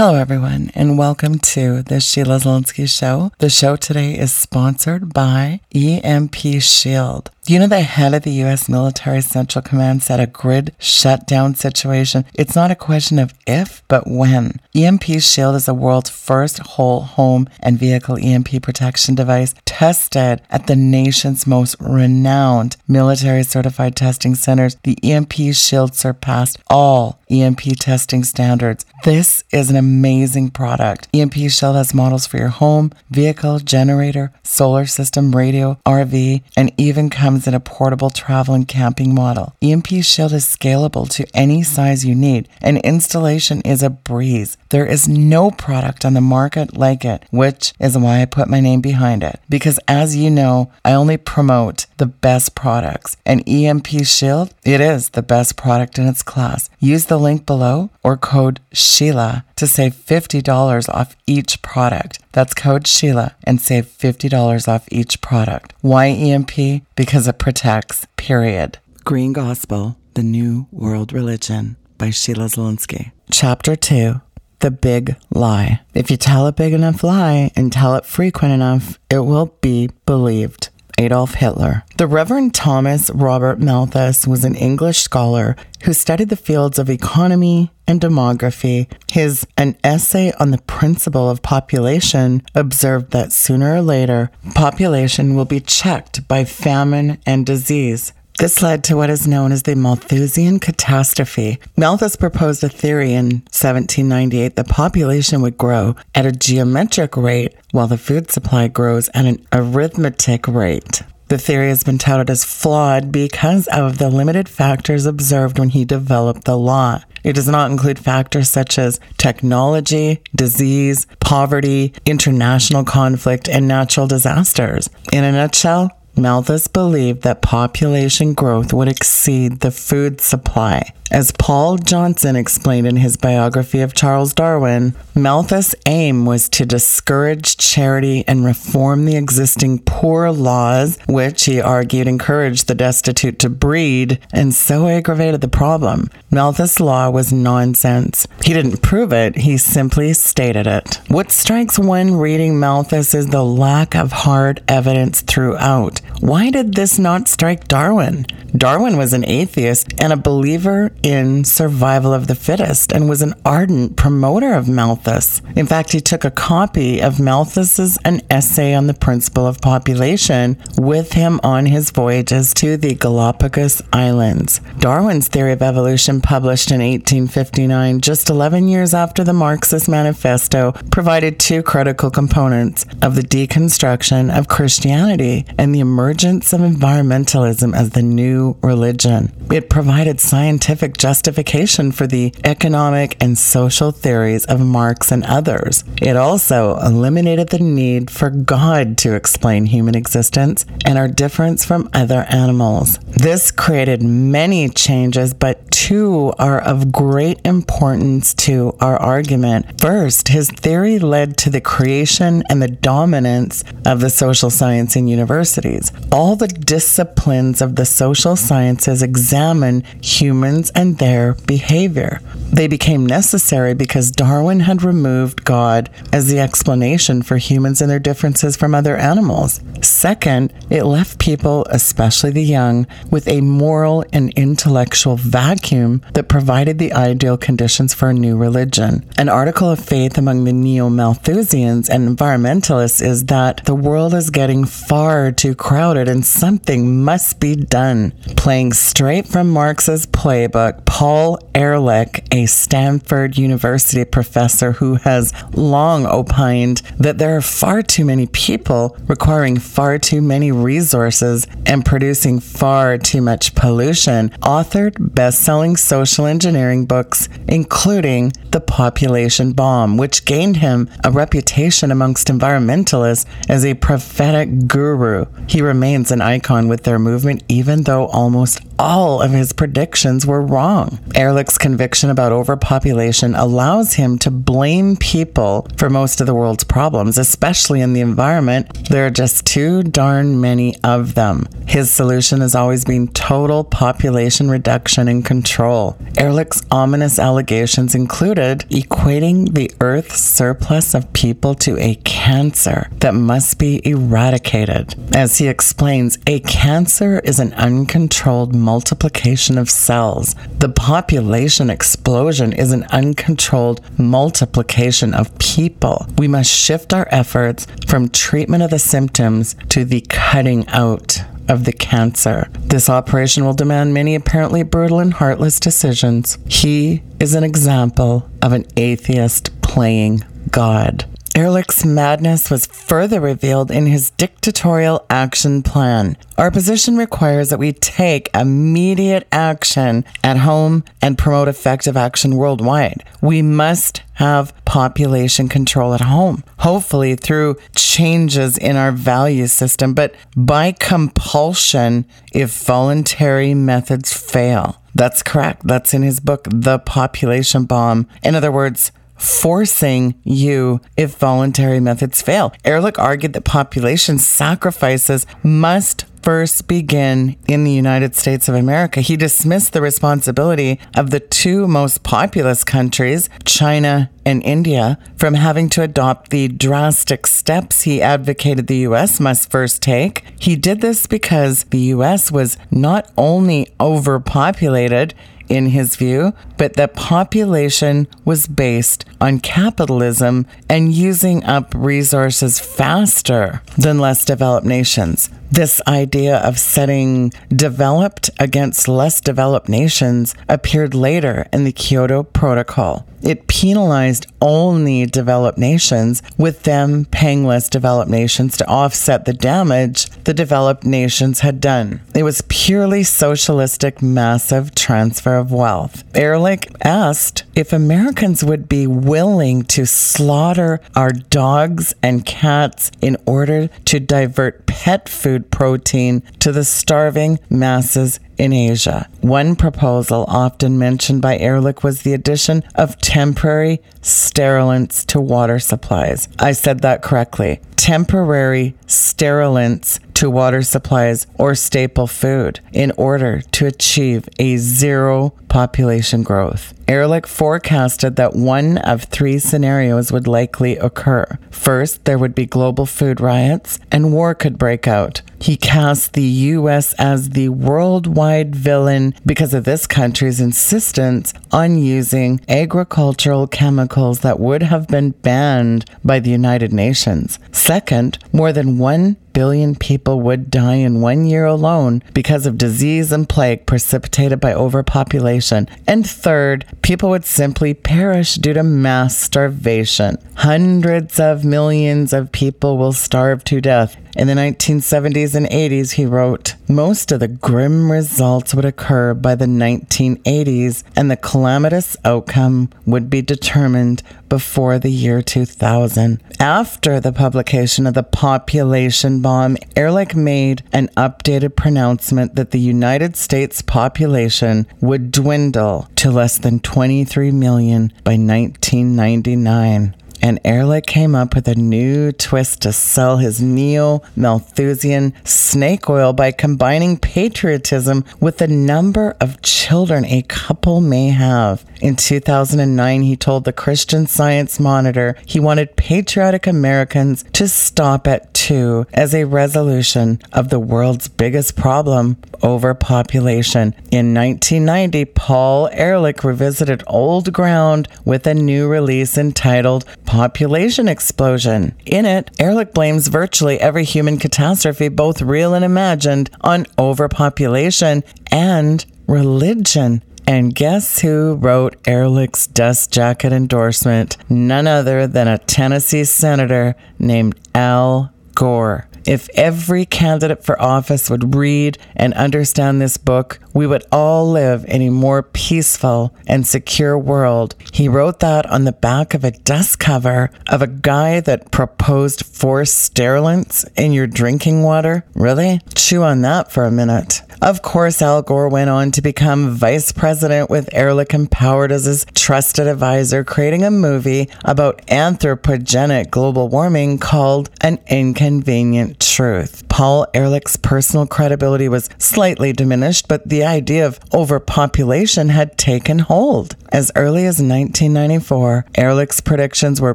Hello, 0.00 0.14
everyone, 0.14 0.70
and 0.76 0.96
welcome 0.96 1.40
to 1.40 1.82
the 1.82 1.98
Sheila 1.98 2.38
Zilinsky 2.38 2.88
Show. 2.88 3.32
The 3.38 3.50
show 3.50 3.74
today 3.74 4.16
is 4.16 4.32
sponsored 4.32 5.12
by 5.12 5.58
EMP 5.74 6.36
Shield. 6.60 7.32
You 7.48 7.58
know 7.58 7.66
the 7.66 7.80
head 7.80 8.12
of 8.12 8.24
the 8.24 8.30
U.S. 8.44 8.68
Military 8.68 9.22
Central 9.22 9.62
Command 9.62 10.02
said 10.02 10.20
a 10.20 10.26
grid 10.26 10.74
shutdown 10.78 11.54
situation? 11.54 12.26
It's 12.34 12.54
not 12.54 12.70
a 12.70 12.76
question 12.76 13.18
of 13.18 13.32
if, 13.46 13.82
but 13.88 14.06
when. 14.06 14.60
EMP 14.76 15.04
Shield 15.20 15.56
is 15.56 15.64
the 15.64 15.72
world's 15.72 16.10
first 16.10 16.58
whole 16.58 17.00
home 17.00 17.48
and 17.60 17.78
vehicle 17.78 18.18
EMP 18.22 18.62
protection 18.62 19.14
device 19.14 19.54
tested 19.64 20.42
at 20.50 20.66
the 20.66 20.76
nation's 20.76 21.46
most 21.46 21.74
renowned 21.80 22.76
military 22.86 23.42
certified 23.42 23.96
testing 23.96 24.34
centers. 24.34 24.76
The 24.84 24.98
EMP 25.02 25.32
Shield 25.54 25.94
surpassed 25.94 26.58
all 26.68 27.18
EMP 27.30 27.60
testing 27.78 28.24
standards. 28.24 28.84
This 29.04 29.42
is 29.52 29.70
an 29.70 29.76
amazing 29.88 30.50
product. 30.50 31.08
EMP 31.14 31.36
Shield 31.48 31.76
has 31.76 31.94
models 31.94 32.26
for 32.26 32.36
your 32.36 32.54
home, 32.62 32.92
vehicle, 33.10 33.58
generator, 33.58 34.26
solar 34.42 34.86
system, 34.86 35.34
radio, 35.34 35.78
RV, 35.86 36.42
and 36.58 36.68
even 36.76 37.08
comes 37.08 37.46
in 37.46 37.54
a 37.54 37.66
portable 37.76 38.10
travel 38.10 38.54
and 38.54 38.68
camping 38.68 39.14
model. 39.14 39.54
EMP 39.62 39.88
Shield 40.10 40.34
is 40.34 40.44
scalable 40.44 41.08
to 41.16 41.26
any 41.34 41.62
size 41.62 42.04
you 42.04 42.14
need, 42.14 42.48
and 42.60 42.78
installation 42.92 43.62
is 43.62 43.82
a 43.82 43.90
breeze. 43.90 44.58
There 44.68 44.86
is 44.86 45.08
no 45.08 45.50
product 45.50 46.04
on 46.04 46.12
the 46.14 46.20
market 46.20 46.76
like 46.76 47.04
it, 47.04 47.24
which 47.30 47.72
is 47.80 47.96
why 47.96 48.20
I 48.20 48.26
put 48.26 48.48
my 48.54 48.60
name 48.60 48.82
behind 48.82 49.22
it. 49.22 49.40
Because 49.48 49.80
as 49.88 50.14
you 50.14 50.30
know, 50.30 50.70
I 50.84 50.92
only 50.92 51.16
promote 51.16 51.86
the 51.96 52.06
best 52.06 52.54
products, 52.54 53.16
and 53.24 53.48
EMP 53.48 53.88
Shield, 54.04 54.52
it 54.64 54.80
is 54.82 55.10
the 55.10 55.22
best 55.22 55.56
product 55.56 55.98
in 55.98 56.06
its 56.06 56.22
class. 56.22 56.68
Use 56.78 57.06
the 57.06 57.18
link 57.18 57.46
below 57.46 57.88
or 58.02 58.16
code 58.18 58.60
Sheila 58.72 59.44
to 59.56 59.66
save 59.78 59.94
$50 59.94 60.88
off 60.92 61.14
each 61.24 61.62
product. 61.62 62.18
That's 62.32 62.52
code 62.52 62.88
Sheila 62.88 63.36
and 63.44 63.60
save 63.60 63.86
$50 63.86 64.66
off 64.66 64.88
each 64.90 65.20
product. 65.20 65.72
Why 65.82 66.06
EMP? 66.06 66.82
Because 66.96 67.28
it 67.28 67.38
protects, 67.38 68.04
period. 68.16 68.78
Green 69.04 69.32
Gospel, 69.32 69.96
the 70.14 70.24
New 70.24 70.66
World 70.72 71.12
Religion 71.12 71.76
by 71.96 72.10
Sheila 72.10 72.46
Zilinsky. 72.46 73.12
Chapter 73.30 73.76
2 73.76 74.20
The 74.58 74.72
Big 74.72 75.14
Lie. 75.30 75.78
If 75.94 76.10
you 76.10 76.16
tell 76.16 76.48
a 76.48 76.52
big 76.52 76.72
enough 76.72 77.04
lie 77.04 77.52
and 77.54 77.72
tell 77.72 77.94
it 77.94 78.04
frequent 78.04 78.54
enough, 78.54 78.98
it 79.08 79.20
will 79.20 79.54
be 79.60 79.90
believed. 80.06 80.70
Adolf 80.98 81.34
Hitler. 81.34 81.84
The 81.96 82.08
Reverend 82.08 82.54
Thomas 82.54 83.08
Robert 83.10 83.60
Malthus 83.60 84.26
was 84.26 84.44
an 84.44 84.56
English 84.56 84.98
scholar 84.98 85.56
who 85.84 85.92
studied 85.92 86.28
the 86.28 86.36
fields 86.36 86.78
of 86.78 86.90
economy 86.90 87.70
and 87.86 88.00
demography. 88.00 88.90
His 89.08 89.46
An 89.56 89.76
Essay 89.84 90.32
on 90.40 90.50
the 90.50 90.58
Principle 90.58 91.30
of 91.30 91.40
Population 91.40 92.42
observed 92.54 93.12
that 93.12 93.32
sooner 93.32 93.74
or 93.74 93.80
later, 93.80 94.30
population 94.54 95.36
will 95.36 95.44
be 95.44 95.60
checked 95.60 96.26
by 96.26 96.44
famine 96.44 97.18
and 97.24 97.46
disease. 97.46 98.12
This 98.38 98.62
led 98.62 98.84
to 98.84 98.96
what 98.96 99.10
is 99.10 99.26
known 99.26 99.50
as 99.50 99.64
the 99.64 99.74
Malthusian 99.74 100.60
catastrophe. 100.60 101.58
Malthus 101.76 102.14
proposed 102.14 102.62
a 102.62 102.68
theory 102.68 103.12
in 103.12 103.42
1798 103.50 104.54
that 104.54 104.68
population 104.68 105.42
would 105.42 105.58
grow 105.58 105.96
at 106.14 106.24
a 106.24 106.30
geometric 106.30 107.16
rate 107.16 107.56
while 107.72 107.88
the 107.88 107.98
food 107.98 108.30
supply 108.30 108.68
grows 108.68 109.08
at 109.12 109.24
an 109.24 109.44
arithmetic 109.52 110.46
rate. 110.46 111.02
The 111.26 111.36
theory 111.36 111.68
has 111.68 111.82
been 111.82 111.98
touted 111.98 112.30
as 112.30 112.44
flawed 112.44 113.10
because 113.10 113.66
of 113.66 113.98
the 113.98 114.08
limited 114.08 114.48
factors 114.48 115.04
observed 115.04 115.58
when 115.58 115.70
he 115.70 115.84
developed 115.84 116.44
the 116.44 116.56
law. 116.56 117.02
It 117.24 117.34
does 117.34 117.48
not 117.48 117.72
include 117.72 117.98
factors 117.98 118.48
such 118.48 118.78
as 118.78 119.00
technology, 119.16 120.22
disease, 120.34 121.08
poverty, 121.18 121.92
international 122.06 122.84
conflict, 122.84 123.48
and 123.48 123.66
natural 123.66 124.06
disasters. 124.06 124.88
In 125.12 125.24
a 125.24 125.32
nutshell, 125.32 125.90
Malthus 126.18 126.66
believed 126.66 127.22
that 127.22 127.42
population 127.42 128.34
growth 128.34 128.72
would 128.72 128.88
exceed 128.88 129.60
the 129.60 129.70
food 129.70 130.20
supply. 130.20 130.92
As 131.10 131.32
Paul 131.32 131.78
Johnson 131.78 132.36
explained 132.36 132.86
in 132.86 132.96
his 132.96 133.16
biography 133.16 133.80
of 133.80 133.94
Charles 133.94 134.34
Darwin, 134.34 134.94
Malthus' 135.14 135.74
aim 135.86 136.26
was 136.26 136.50
to 136.50 136.66
discourage 136.66 137.56
charity 137.56 138.24
and 138.28 138.44
reform 138.44 139.04
the 139.04 139.16
existing 139.16 139.78
poor 139.80 140.30
laws, 140.30 140.98
which 141.08 141.46
he 141.46 141.60
argued 141.60 142.06
encouraged 142.06 142.68
the 142.68 142.74
destitute 142.74 143.38
to 143.38 143.48
breed 143.48 144.18
and 144.32 144.54
so 144.54 144.86
aggravated 144.86 145.40
the 145.40 145.48
problem. 145.48 146.10
Malthus' 146.30 146.78
law 146.78 147.08
was 147.08 147.32
nonsense. 147.32 148.28
He 148.44 148.52
didn't 148.52 148.82
prove 148.82 149.12
it, 149.12 149.36
he 149.36 149.56
simply 149.56 150.12
stated 150.12 150.66
it. 150.66 151.00
What 151.08 151.32
strikes 151.32 151.78
one 151.78 152.16
reading 152.16 152.60
Malthus 152.60 153.14
is 153.14 153.28
the 153.28 153.44
lack 153.44 153.96
of 153.96 154.12
hard 154.12 154.62
evidence 154.68 155.22
throughout. 155.22 156.00
Why 156.20 156.50
did 156.50 156.74
this 156.74 156.98
not 156.98 157.28
strike 157.28 157.66
Darwin? 157.66 158.26
Darwin 158.56 158.96
was 158.96 159.12
an 159.12 159.24
atheist 159.24 159.94
and 160.00 160.12
a 160.12 160.16
believer 160.16 160.90
in 161.02 161.44
survival 161.44 162.12
of 162.12 162.26
the 162.26 162.34
fittest 162.34 162.92
and 162.92 163.08
was 163.08 163.22
an 163.22 163.34
ardent 163.44 163.96
promoter 163.96 164.54
of 164.54 164.68
Malthus. 164.68 165.40
In 165.56 165.66
fact, 165.66 165.92
he 165.92 166.00
took 166.00 166.24
a 166.24 166.30
copy 166.30 167.00
of 167.00 167.20
Malthus's 167.20 167.98
An 168.04 168.20
Essay 168.30 168.74
on 168.74 168.86
the 168.86 168.94
Principle 168.94 169.46
of 169.46 169.60
Population 169.60 170.56
with 170.76 171.12
him 171.12 171.40
on 171.42 171.66
his 171.66 171.90
voyages 171.90 172.54
to 172.54 172.76
the 172.76 172.94
Galapagos 172.94 173.82
Islands. 173.92 174.60
Darwin's 174.78 175.28
theory 175.28 175.52
of 175.52 175.62
evolution, 175.62 176.20
published 176.20 176.70
in 176.70 176.80
1859, 176.80 178.00
just 178.00 178.30
11 178.30 178.68
years 178.68 178.94
after 178.94 179.24
the 179.24 179.32
Marxist 179.32 179.88
Manifesto, 179.88 180.72
provided 180.90 181.38
two 181.38 181.62
critical 181.62 182.10
components 182.10 182.84
of 183.02 183.14
the 183.14 183.22
deconstruction 183.22 184.36
of 184.36 184.48
Christianity 184.48 185.44
and 185.58 185.74
the 185.74 185.80
emergence 185.80 186.52
of 186.52 186.60
environmentalism 186.60 187.74
as 187.74 187.90
the 187.90 188.02
new 188.02 188.56
religion. 188.62 189.32
It 189.50 189.70
provided 189.70 190.20
scientific 190.20 190.87
justification 190.96 191.92
for 191.92 192.06
the 192.06 192.32
economic 192.44 193.16
and 193.20 193.36
social 193.36 193.90
theories 193.90 194.44
of 194.46 194.60
Marx 194.60 195.12
and 195.12 195.24
others. 195.24 195.84
It 196.00 196.16
also 196.16 196.78
eliminated 196.78 197.48
the 197.48 197.58
need 197.58 198.10
for 198.10 198.30
God 198.30 198.96
to 198.98 199.14
explain 199.14 199.66
human 199.66 199.94
existence 199.94 200.64
and 200.84 200.96
our 200.96 201.08
difference 201.08 201.64
from 201.64 201.90
other 201.92 202.26
animals. 202.30 202.98
This 203.08 203.50
created 203.50 204.02
many 204.02 204.68
changes, 204.68 205.34
but 205.34 205.70
two 205.70 206.32
are 206.38 206.60
of 206.60 206.92
great 206.92 207.40
importance 207.44 208.34
to 208.34 208.74
our 208.80 208.96
argument. 208.96 209.80
First, 209.80 210.28
his 210.28 210.50
theory 210.50 210.98
led 210.98 211.36
to 211.38 211.50
the 211.50 211.60
creation 211.60 212.42
and 212.48 212.60
the 212.60 212.68
dominance 212.68 213.64
of 213.84 214.00
the 214.00 214.10
social 214.10 214.50
science 214.50 214.96
in 214.96 215.08
universities. 215.08 215.92
All 216.12 216.36
the 216.36 216.48
disciplines 216.48 217.62
of 217.62 217.76
the 217.76 217.86
social 217.86 218.36
sciences 218.36 219.02
examine 219.02 219.82
humans 220.02 220.70
and 220.78 220.98
their 220.98 221.34
behavior. 221.48 222.20
They 222.52 222.68
became 222.68 223.04
necessary 223.04 223.74
because 223.74 224.12
Darwin 224.12 224.60
had 224.60 224.82
removed 224.82 225.44
God 225.44 225.90
as 226.12 226.28
the 226.28 226.38
explanation 226.38 227.20
for 227.20 227.36
humans 227.36 227.82
and 227.82 227.90
their 227.90 227.98
differences 227.98 228.56
from 228.56 228.76
other 228.76 228.96
animals. 228.96 229.60
Second, 229.82 230.52
it 230.70 230.84
left 230.84 231.18
people, 231.18 231.66
especially 231.68 232.30
the 232.30 232.42
young, 232.42 232.86
with 233.10 233.26
a 233.26 233.40
moral 233.40 234.04
and 234.12 234.32
intellectual 234.34 235.16
vacuum 235.16 236.00
that 236.14 236.28
provided 236.28 236.78
the 236.78 236.92
ideal 236.92 237.36
conditions 237.36 237.92
for 237.92 238.10
a 238.10 238.14
new 238.14 238.36
religion. 238.36 239.04
An 239.18 239.28
article 239.28 239.70
of 239.70 239.80
faith 239.84 240.16
among 240.16 240.44
the 240.44 240.52
neo 240.52 240.88
Malthusians 240.88 241.88
and 241.90 242.16
environmentalists 242.16 243.04
is 243.04 243.26
that 243.26 243.64
the 243.64 243.74
world 243.74 244.14
is 244.14 244.30
getting 244.30 244.64
far 244.64 245.32
too 245.32 245.54
crowded 245.56 246.08
and 246.08 246.24
something 246.24 247.02
must 247.02 247.40
be 247.40 247.56
done. 247.56 248.12
Playing 248.36 248.72
straight 248.72 249.26
from 249.26 249.50
Marx's 249.50 250.06
playbook, 250.06 250.67
Paul 250.84 251.38
Ehrlich, 251.54 252.24
a 252.32 252.46
Stanford 252.46 253.38
University 253.38 254.04
professor 254.04 254.72
who 254.72 254.96
has 254.96 255.32
long 255.54 256.06
opined 256.06 256.82
that 256.98 257.18
there 257.18 257.36
are 257.36 257.42
far 257.42 257.82
too 257.82 258.04
many 258.04 258.26
people 258.26 258.96
requiring 259.06 259.58
far 259.58 259.98
too 259.98 260.20
many 260.20 260.52
resources 260.52 261.46
and 261.66 261.84
producing 261.84 262.40
far 262.40 262.98
too 262.98 263.22
much 263.22 263.54
pollution, 263.54 264.30
authored 264.40 264.94
best 265.14 265.42
selling 265.42 265.76
social 265.76 266.26
engineering 266.26 266.86
books, 266.86 267.28
including 267.46 268.32
The 268.50 268.60
Population 268.60 269.52
Bomb, 269.52 269.96
which 269.96 270.24
gained 270.24 270.58
him 270.58 270.88
a 271.04 271.10
reputation 271.10 271.90
amongst 271.90 272.28
environmentalists 272.28 273.26
as 273.48 273.64
a 273.64 273.74
prophetic 273.74 274.68
guru. 274.68 275.26
He 275.48 275.62
remains 275.62 276.10
an 276.10 276.20
icon 276.20 276.68
with 276.68 276.82
their 276.84 276.98
movement, 276.98 277.42
even 277.48 277.84
though 277.84 278.06
almost 278.06 278.60
all 278.78 279.20
of 279.20 279.32
his 279.32 279.52
predictions 279.52 280.26
were 280.26 280.40
wrong. 280.40 280.98
Ehrlich's 281.14 281.58
conviction 281.58 282.10
about 282.10 282.32
overpopulation 282.32 283.34
allows 283.34 283.94
him 283.94 284.18
to 284.18 284.30
blame 284.30 284.96
people 284.96 285.66
for 285.76 285.90
most 285.90 286.20
of 286.20 286.26
the 286.26 286.34
world's 286.34 286.64
problems, 286.64 287.18
especially 287.18 287.80
in 287.80 287.92
the 287.92 288.00
environment. 288.00 288.88
There 288.88 289.06
are 289.06 289.10
just 289.10 289.46
too 289.46 289.82
darn 289.82 290.40
many 290.40 290.76
of 290.84 291.14
them. 291.14 291.46
His 291.66 291.90
solution 291.90 292.40
has 292.40 292.54
always 292.54 292.84
been 292.84 293.08
total 293.08 293.64
population 293.64 294.50
reduction 294.50 295.08
and 295.08 295.24
control. 295.24 295.96
Ehrlich's 296.16 296.64
ominous 296.70 297.18
allegations 297.18 297.94
included 297.94 298.60
equating 298.70 299.54
the 299.54 299.70
Earth's 299.80 300.20
surplus 300.20 300.94
of 300.94 301.12
people 301.12 301.54
to 301.56 301.78
a 301.78 301.96
cancer 301.96 302.88
that 303.00 303.14
must 303.14 303.58
be 303.58 303.80
eradicated. 303.84 304.94
As 305.14 305.38
he 305.38 305.48
explains, 305.48 306.18
a 306.26 306.40
cancer 306.40 307.20
is 307.20 307.38
an 307.38 307.52
uncontrolled 307.54 308.54
multiplication 308.68 309.56
of 309.56 309.70
cells. 309.70 310.34
The 310.58 310.68
population 310.68 311.70
explosion 311.70 312.52
is 312.52 312.70
an 312.70 312.84
uncontrolled 312.90 313.80
multiplication 313.98 315.14
of 315.14 315.36
people. 315.38 316.06
We 316.18 316.28
must 316.28 316.50
shift 316.50 316.92
our 316.92 317.08
efforts 317.10 317.66
from 317.86 318.10
treatment 318.10 318.62
of 318.62 318.68
the 318.68 318.78
symptoms 318.78 319.56
to 319.70 319.86
the 319.86 320.02
cutting 320.02 320.68
out 320.68 321.22
of 321.48 321.64
the 321.64 321.72
cancer. 321.72 322.50
This 322.58 322.90
operation 322.90 323.46
will 323.46 323.54
demand 323.54 323.94
many 323.94 324.14
apparently 324.14 324.62
brutal 324.64 325.00
and 325.00 325.14
heartless 325.14 325.58
decisions. 325.58 326.36
He 326.46 327.02
is 327.18 327.34
an 327.34 327.44
example 327.44 328.28
of 328.42 328.52
an 328.52 328.66
atheist 328.76 329.58
playing 329.62 330.24
God. 330.50 331.06
Ehrlich's 331.38 331.84
madness 331.84 332.50
was 332.50 332.66
further 332.66 333.20
revealed 333.20 333.70
in 333.70 333.86
his 333.86 334.10
dictatorial 334.10 335.06
action 335.08 335.62
plan. 335.62 336.16
Our 336.36 336.50
position 336.50 336.96
requires 336.96 337.50
that 337.50 337.60
we 337.60 337.72
take 337.74 338.28
immediate 338.34 339.24
action 339.30 340.04
at 340.24 340.38
home 340.38 340.82
and 341.00 341.16
promote 341.16 341.46
effective 341.46 341.96
action 341.96 342.34
worldwide. 342.34 343.04
We 343.20 343.40
must 343.42 344.02
have 344.14 344.52
population 344.64 345.48
control 345.48 345.94
at 345.94 346.00
home, 346.00 346.42
hopefully 346.58 347.14
through 347.14 347.56
changes 347.76 348.58
in 348.58 348.74
our 348.74 348.90
value 348.90 349.46
system, 349.46 349.94
but 349.94 350.16
by 350.36 350.72
compulsion 350.72 352.04
if 352.32 352.50
voluntary 352.64 353.54
methods 353.54 354.12
fail. 354.12 354.82
That's 354.92 355.22
correct. 355.22 355.64
That's 355.64 355.94
in 355.94 356.02
his 356.02 356.18
book, 356.18 356.48
The 356.50 356.80
Population 356.80 357.66
Bomb. 357.66 358.08
In 358.24 358.34
other 358.34 358.50
words, 358.50 358.90
forcing 359.18 360.14
you 360.24 360.80
if 360.96 361.16
voluntary 361.16 361.80
methods 361.80 362.22
fail. 362.22 362.52
Ehrlich 362.64 362.98
argued 362.98 363.32
that 363.34 363.44
population 363.44 364.18
sacrifices 364.18 365.26
must 365.42 366.04
first 366.22 366.68
begin 366.68 367.36
in 367.48 367.64
the 367.64 367.72
United 367.72 368.14
States 368.14 368.48
of 368.48 368.54
America. 368.54 369.00
He 369.00 369.16
dismissed 369.16 369.72
the 369.72 369.80
responsibility 369.80 370.78
of 370.94 371.10
the 371.10 371.20
two 371.20 371.66
most 371.66 372.02
populous 372.02 372.64
countries, 372.64 373.30
China 373.44 374.10
and 374.26 374.42
India, 374.42 374.98
from 375.16 375.34
having 375.34 375.68
to 375.70 375.82
adopt 375.82 376.30
the 376.30 376.48
drastic 376.48 377.26
steps 377.26 377.82
he 377.82 378.02
advocated 378.02 378.66
the 378.66 378.78
U.S. 378.88 379.20
must 379.20 379.50
first 379.50 379.80
take. 379.80 380.22
He 380.38 380.54
did 380.54 380.80
this 380.80 381.06
because 381.06 381.64
the 381.64 381.80
U.S. 381.96 382.30
was 382.30 382.58
not 382.70 383.10
only 383.16 383.72
overpopulated, 383.80 385.14
in 385.48 385.66
his 385.66 385.96
view, 385.96 386.32
but 386.56 386.74
that 386.74 386.94
population 386.94 388.06
was 388.24 388.46
based 388.46 389.04
on 389.20 389.40
capitalism 389.40 390.46
and 390.68 390.92
using 390.92 391.44
up 391.44 391.72
resources 391.76 392.58
faster 392.58 393.62
than 393.76 393.98
less 393.98 394.24
developed 394.24 394.66
nations. 394.66 395.30
This 395.50 395.80
idea 395.86 396.38
of 396.38 396.58
setting 396.58 397.32
developed 397.48 398.28
against 398.38 398.86
less 398.86 399.20
developed 399.20 399.68
nations 399.68 400.34
appeared 400.48 400.94
later 400.94 401.46
in 401.52 401.64
the 401.64 401.72
Kyoto 401.72 402.22
Protocol. 402.22 403.06
It 403.22 403.48
penalized 403.48 404.26
only 404.40 405.04
developed 405.06 405.58
nations, 405.58 406.22
with 406.36 406.62
them 406.62 407.04
paying 407.06 407.44
less 407.44 407.68
developed 407.68 408.10
nations 408.10 408.56
to 408.58 408.68
offset 408.68 409.24
the 409.24 409.32
damage 409.32 410.08
the 410.24 410.34
developed 410.34 410.84
nations 410.84 411.40
had 411.40 411.60
done. 411.60 412.00
It 412.14 412.22
was 412.22 412.42
purely 412.48 413.02
socialistic, 413.02 414.00
massive 414.00 414.74
transfer 414.74 415.36
of 415.36 415.50
wealth. 415.50 416.04
Ehrlich 416.14 416.68
asked 416.84 417.42
if 417.56 417.72
Americans 417.72 418.44
would 418.44 418.68
be 418.68 418.86
willing 418.86 419.64
to 419.64 419.84
slaughter 419.84 420.80
our 420.94 421.10
dogs 421.10 421.94
and 422.02 422.24
cats 422.24 422.92
in 423.00 423.16
order 423.26 423.66
to 423.86 423.98
divert 423.98 424.64
pet 424.66 425.08
food 425.08 425.37
protein 425.40 426.22
to 426.40 426.52
the 426.52 426.64
starving 426.64 427.38
masses 427.50 428.20
in 428.38 428.52
Asia. 428.52 429.08
One 429.20 429.56
proposal 429.56 430.24
often 430.28 430.78
mentioned 430.78 431.22
by 431.22 431.38
Ehrlich 431.38 431.82
was 431.82 432.02
the 432.02 432.14
addition 432.14 432.62
of 432.74 432.98
temporary 433.00 433.80
sterilants 434.00 435.04
to 435.06 435.20
water 435.20 435.58
supplies. 435.58 436.28
I 436.38 436.52
said 436.52 436.80
that 436.80 437.02
correctly. 437.02 437.60
Temporary 437.76 438.74
sterilants 438.86 440.00
to 440.14 440.28
water 440.28 440.62
supplies 440.62 441.26
or 441.38 441.54
staple 441.54 442.06
food 442.06 442.60
in 442.72 442.90
order 442.96 443.40
to 443.40 443.66
achieve 443.66 444.28
a 444.38 444.56
zero 444.56 445.30
population 445.48 446.22
growth. 446.22 446.74
Ehrlich 446.88 447.26
forecasted 447.26 448.16
that 448.16 448.34
one 448.34 448.78
of 448.78 449.04
three 449.04 449.38
scenarios 449.38 450.10
would 450.10 450.26
likely 450.26 450.76
occur. 450.76 451.26
First, 451.50 452.04
there 452.04 452.18
would 452.18 452.34
be 452.34 452.46
global 452.46 452.84
food 452.84 453.20
riots 453.20 453.78
and 453.92 454.12
war 454.12 454.34
could 454.34 454.58
break 454.58 454.88
out. 454.88 455.22
He 455.40 455.56
cast 455.56 456.14
the 456.14 456.22
U.S. 456.22 456.94
as 456.94 457.30
the 457.30 457.48
worldwide 457.50 458.54
villain 458.54 459.14
because 459.24 459.54
of 459.54 459.64
this 459.64 459.86
country's 459.86 460.40
insistence 460.40 461.32
on 461.52 461.78
using 461.78 462.40
agricultural 462.48 463.46
chemicals 463.46 464.20
that 464.20 464.40
would 464.40 464.62
have 464.64 464.88
been 464.88 465.10
banned 465.10 465.84
by 466.04 466.18
the 466.18 466.30
United 466.30 466.72
Nations. 466.72 467.38
Second, 467.52 468.18
more 468.32 468.52
than 468.52 468.78
1 468.78 469.16
billion 469.38 469.72
people 469.76 470.20
would 470.20 470.50
die 470.50 470.74
in 470.74 471.00
one 471.00 471.24
year 471.24 471.44
alone 471.44 472.02
because 472.12 472.44
of 472.44 472.58
disease 472.58 473.12
and 473.12 473.28
plague 473.28 473.64
precipitated 473.66 474.40
by 474.40 474.52
overpopulation. 474.52 475.68
And 475.86 476.04
third, 476.04 476.64
people 476.82 477.10
would 477.10 477.24
simply 477.24 477.72
perish 477.72 478.34
due 478.34 478.54
to 478.54 478.64
mass 478.64 479.16
starvation. 479.16 480.18
Hundreds 480.34 481.20
of 481.20 481.44
millions 481.44 482.12
of 482.12 482.32
people 482.32 482.78
will 482.78 482.92
starve 482.92 483.44
to 483.44 483.60
death. 483.60 483.96
In 484.16 484.26
the 484.26 484.34
1970s 484.34 485.36
and 485.36 485.46
80s, 485.46 485.92
he 485.92 486.04
wrote, 486.04 486.56
most 486.68 487.12
of 487.12 487.20
the 487.20 487.28
grim 487.28 487.92
results 487.92 488.52
would 488.52 488.64
occur 488.64 489.14
by 489.14 489.36
the 489.36 489.44
1980s, 489.44 490.82
and 490.96 491.08
the 491.08 491.16
calamitous 491.16 491.96
outcome 492.04 492.70
would 492.84 493.08
be 493.08 493.22
determined 493.22 494.02
before 494.28 494.78
the 494.78 494.90
year 494.90 495.22
2000. 495.22 496.22
After 496.40 497.00
the 497.00 497.12
publication 497.12 497.86
of 497.86 497.94
the 497.94 498.02
population 498.02 499.20
bomb, 499.20 499.56
Ehrlich 499.76 500.14
made 500.14 500.62
an 500.72 500.88
updated 500.96 501.56
pronouncement 501.56 502.34
that 502.36 502.50
the 502.50 502.60
United 502.60 503.16
States 503.16 503.62
population 503.62 504.66
would 504.80 505.10
dwindle 505.10 505.88
to 505.96 506.10
less 506.10 506.38
than 506.38 506.60
23 506.60 507.30
million 507.30 507.92
by 508.04 508.12
1999 508.12 509.94
and 510.20 510.40
Ehrlich 510.44 510.86
came 510.86 511.14
up 511.14 511.34
with 511.34 511.48
a 511.48 511.54
new 511.54 512.12
twist 512.12 512.62
to 512.62 512.72
sell 512.72 513.18
his 513.18 513.40
neo 513.40 514.02
Malthusian 514.16 515.14
snake 515.24 515.88
oil 515.88 516.12
by 516.12 516.32
combining 516.32 516.98
patriotism 516.98 518.04
with 518.20 518.38
the 518.38 518.48
number 518.48 519.16
of 519.20 519.40
children 519.42 520.04
a 520.04 520.22
couple 520.22 520.80
may 520.80 521.08
have. 521.08 521.64
In 521.80 521.96
2009, 521.96 523.02
he 523.02 523.16
told 523.16 523.44
the 523.44 523.52
Christian 523.52 524.06
Science 524.06 524.58
Monitor 524.58 525.16
he 525.26 525.38
wanted 525.38 525.76
patriotic 525.76 526.46
Americans 526.46 527.24
to 527.34 527.46
stop 527.46 528.06
at 528.06 528.34
two 528.34 528.86
as 528.92 529.14
a 529.14 529.24
resolution 529.24 530.20
of 530.32 530.48
the 530.48 530.58
world's 530.58 531.06
biggest 531.06 531.56
problem 531.56 532.16
overpopulation. 532.42 533.74
In 533.90 534.14
1990, 534.14 535.04
Paul 535.06 535.68
Ehrlich 535.72 536.24
revisited 536.24 536.82
old 536.86 537.32
ground 537.32 537.88
with 538.04 538.26
a 538.26 538.34
new 538.34 538.66
release 538.66 539.18
entitled 539.18 539.84
Population 540.06 540.88
Explosion. 540.88 541.74
In 541.86 542.06
it, 542.06 542.30
Ehrlich 542.38 542.72
blames 542.72 543.08
virtually 543.08 543.60
every 543.60 543.84
human 543.84 544.18
catastrophe, 544.18 544.88
both 544.88 545.22
real 545.22 545.54
and 545.54 545.64
imagined, 545.64 546.30
on 546.40 546.66
overpopulation 546.78 548.02
and 548.30 548.84
religion. 549.06 550.02
And 550.28 550.54
guess 550.54 550.98
who 550.98 551.36
wrote 551.36 551.82
Ehrlich's 551.86 552.46
dust 552.46 552.92
jacket 552.92 553.32
endorsement? 553.32 554.18
None 554.28 554.66
other 554.66 555.06
than 555.06 555.26
a 555.26 555.38
Tennessee 555.38 556.04
senator 556.04 556.76
named 556.98 557.34
Al 557.54 558.12
Gore. 558.34 558.87
If 559.08 559.30
every 559.36 559.86
candidate 559.86 560.44
for 560.44 560.60
office 560.60 561.08
would 561.08 561.34
read 561.34 561.78
and 561.96 562.12
understand 562.12 562.78
this 562.78 562.98
book, 562.98 563.40
we 563.54 563.66
would 563.66 563.86
all 563.90 564.30
live 564.30 564.66
in 564.68 564.82
a 564.82 564.90
more 564.90 565.22
peaceful 565.22 566.14
and 566.26 566.46
secure 566.46 566.98
world. 566.98 567.54
He 567.72 567.88
wrote 567.88 568.20
that 568.20 568.44
on 568.44 568.64
the 568.64 568.72
back 568.72 569.14
of 569.14 569.24
a 569.24 569.30
dust 569.30 569.78
cover 569.78 570.30
of 570.46 570.60
a 570.60 570.66
guy 570.66 571.20
that 571.20 571.50
proposed 571.50 572.26
forced 572.26 572.78
sterilants 572.78 573.64
in 573.78 573.94
your 573.94 574.06
drinking 574.06 574.62
water. 574.62 575.06
Really? 575.14 575.62
Chew 575.74 576.02
on 576.02 576.20
that 576.20 576.52
for 576.52 576.66
a 576.66 576.70
minute. 576.70 577.22
Of 577.40 577.62
course, 577.62 578.02
Al 578.02 578.22
Gore 578.22 578.48
went 578.48 578.68
on 578.68 578.90
to 578.90 579.00
become 579.00 579.50
vice 579.50 579.92
president 579.92 580.50
with 580.50 580.68
Ehrlich 580.72 581.14
empowered 581.14 581.70
as 581.70 581.84
his 581.84 582.04
trusted 582.14 582.66
advisor, 582.66 583.22
creating 583.22 583.62
a 583.62 583.70
movie 583.70 584.28
about 584.44 584.84
anthropogenic 584.88 586.10
global 586.10 586.48
warming 586.48 586.98
called 586.98 587.48
An 587.60 587.78
Inconvenient 587.86 588.97
Truth. 588.98 589.68
Paul 589.68 590.06
Ehrlich's 590.14 590.56
personal 590.56 591.06
credibility 591.06 591.68
was 591.68 591.88
slightly 591.98 592.52
diminished, 592.52 593.08
but 593.08 593.28
the 593.28 593.44
idea 593.44 593.86
of 593.86 594.00
overpopulation 594.12 595.28
had 595.28 595.56
taken 595.56 596.00
hold. 596.00 596.56
As 596.70 596.92
early 596.96 597.22
as 597.22 597.40
1994, 597.40 598.66
Ehrlich's 598.74 599.20
predictions 599.20 599.80
were 599.80 599.94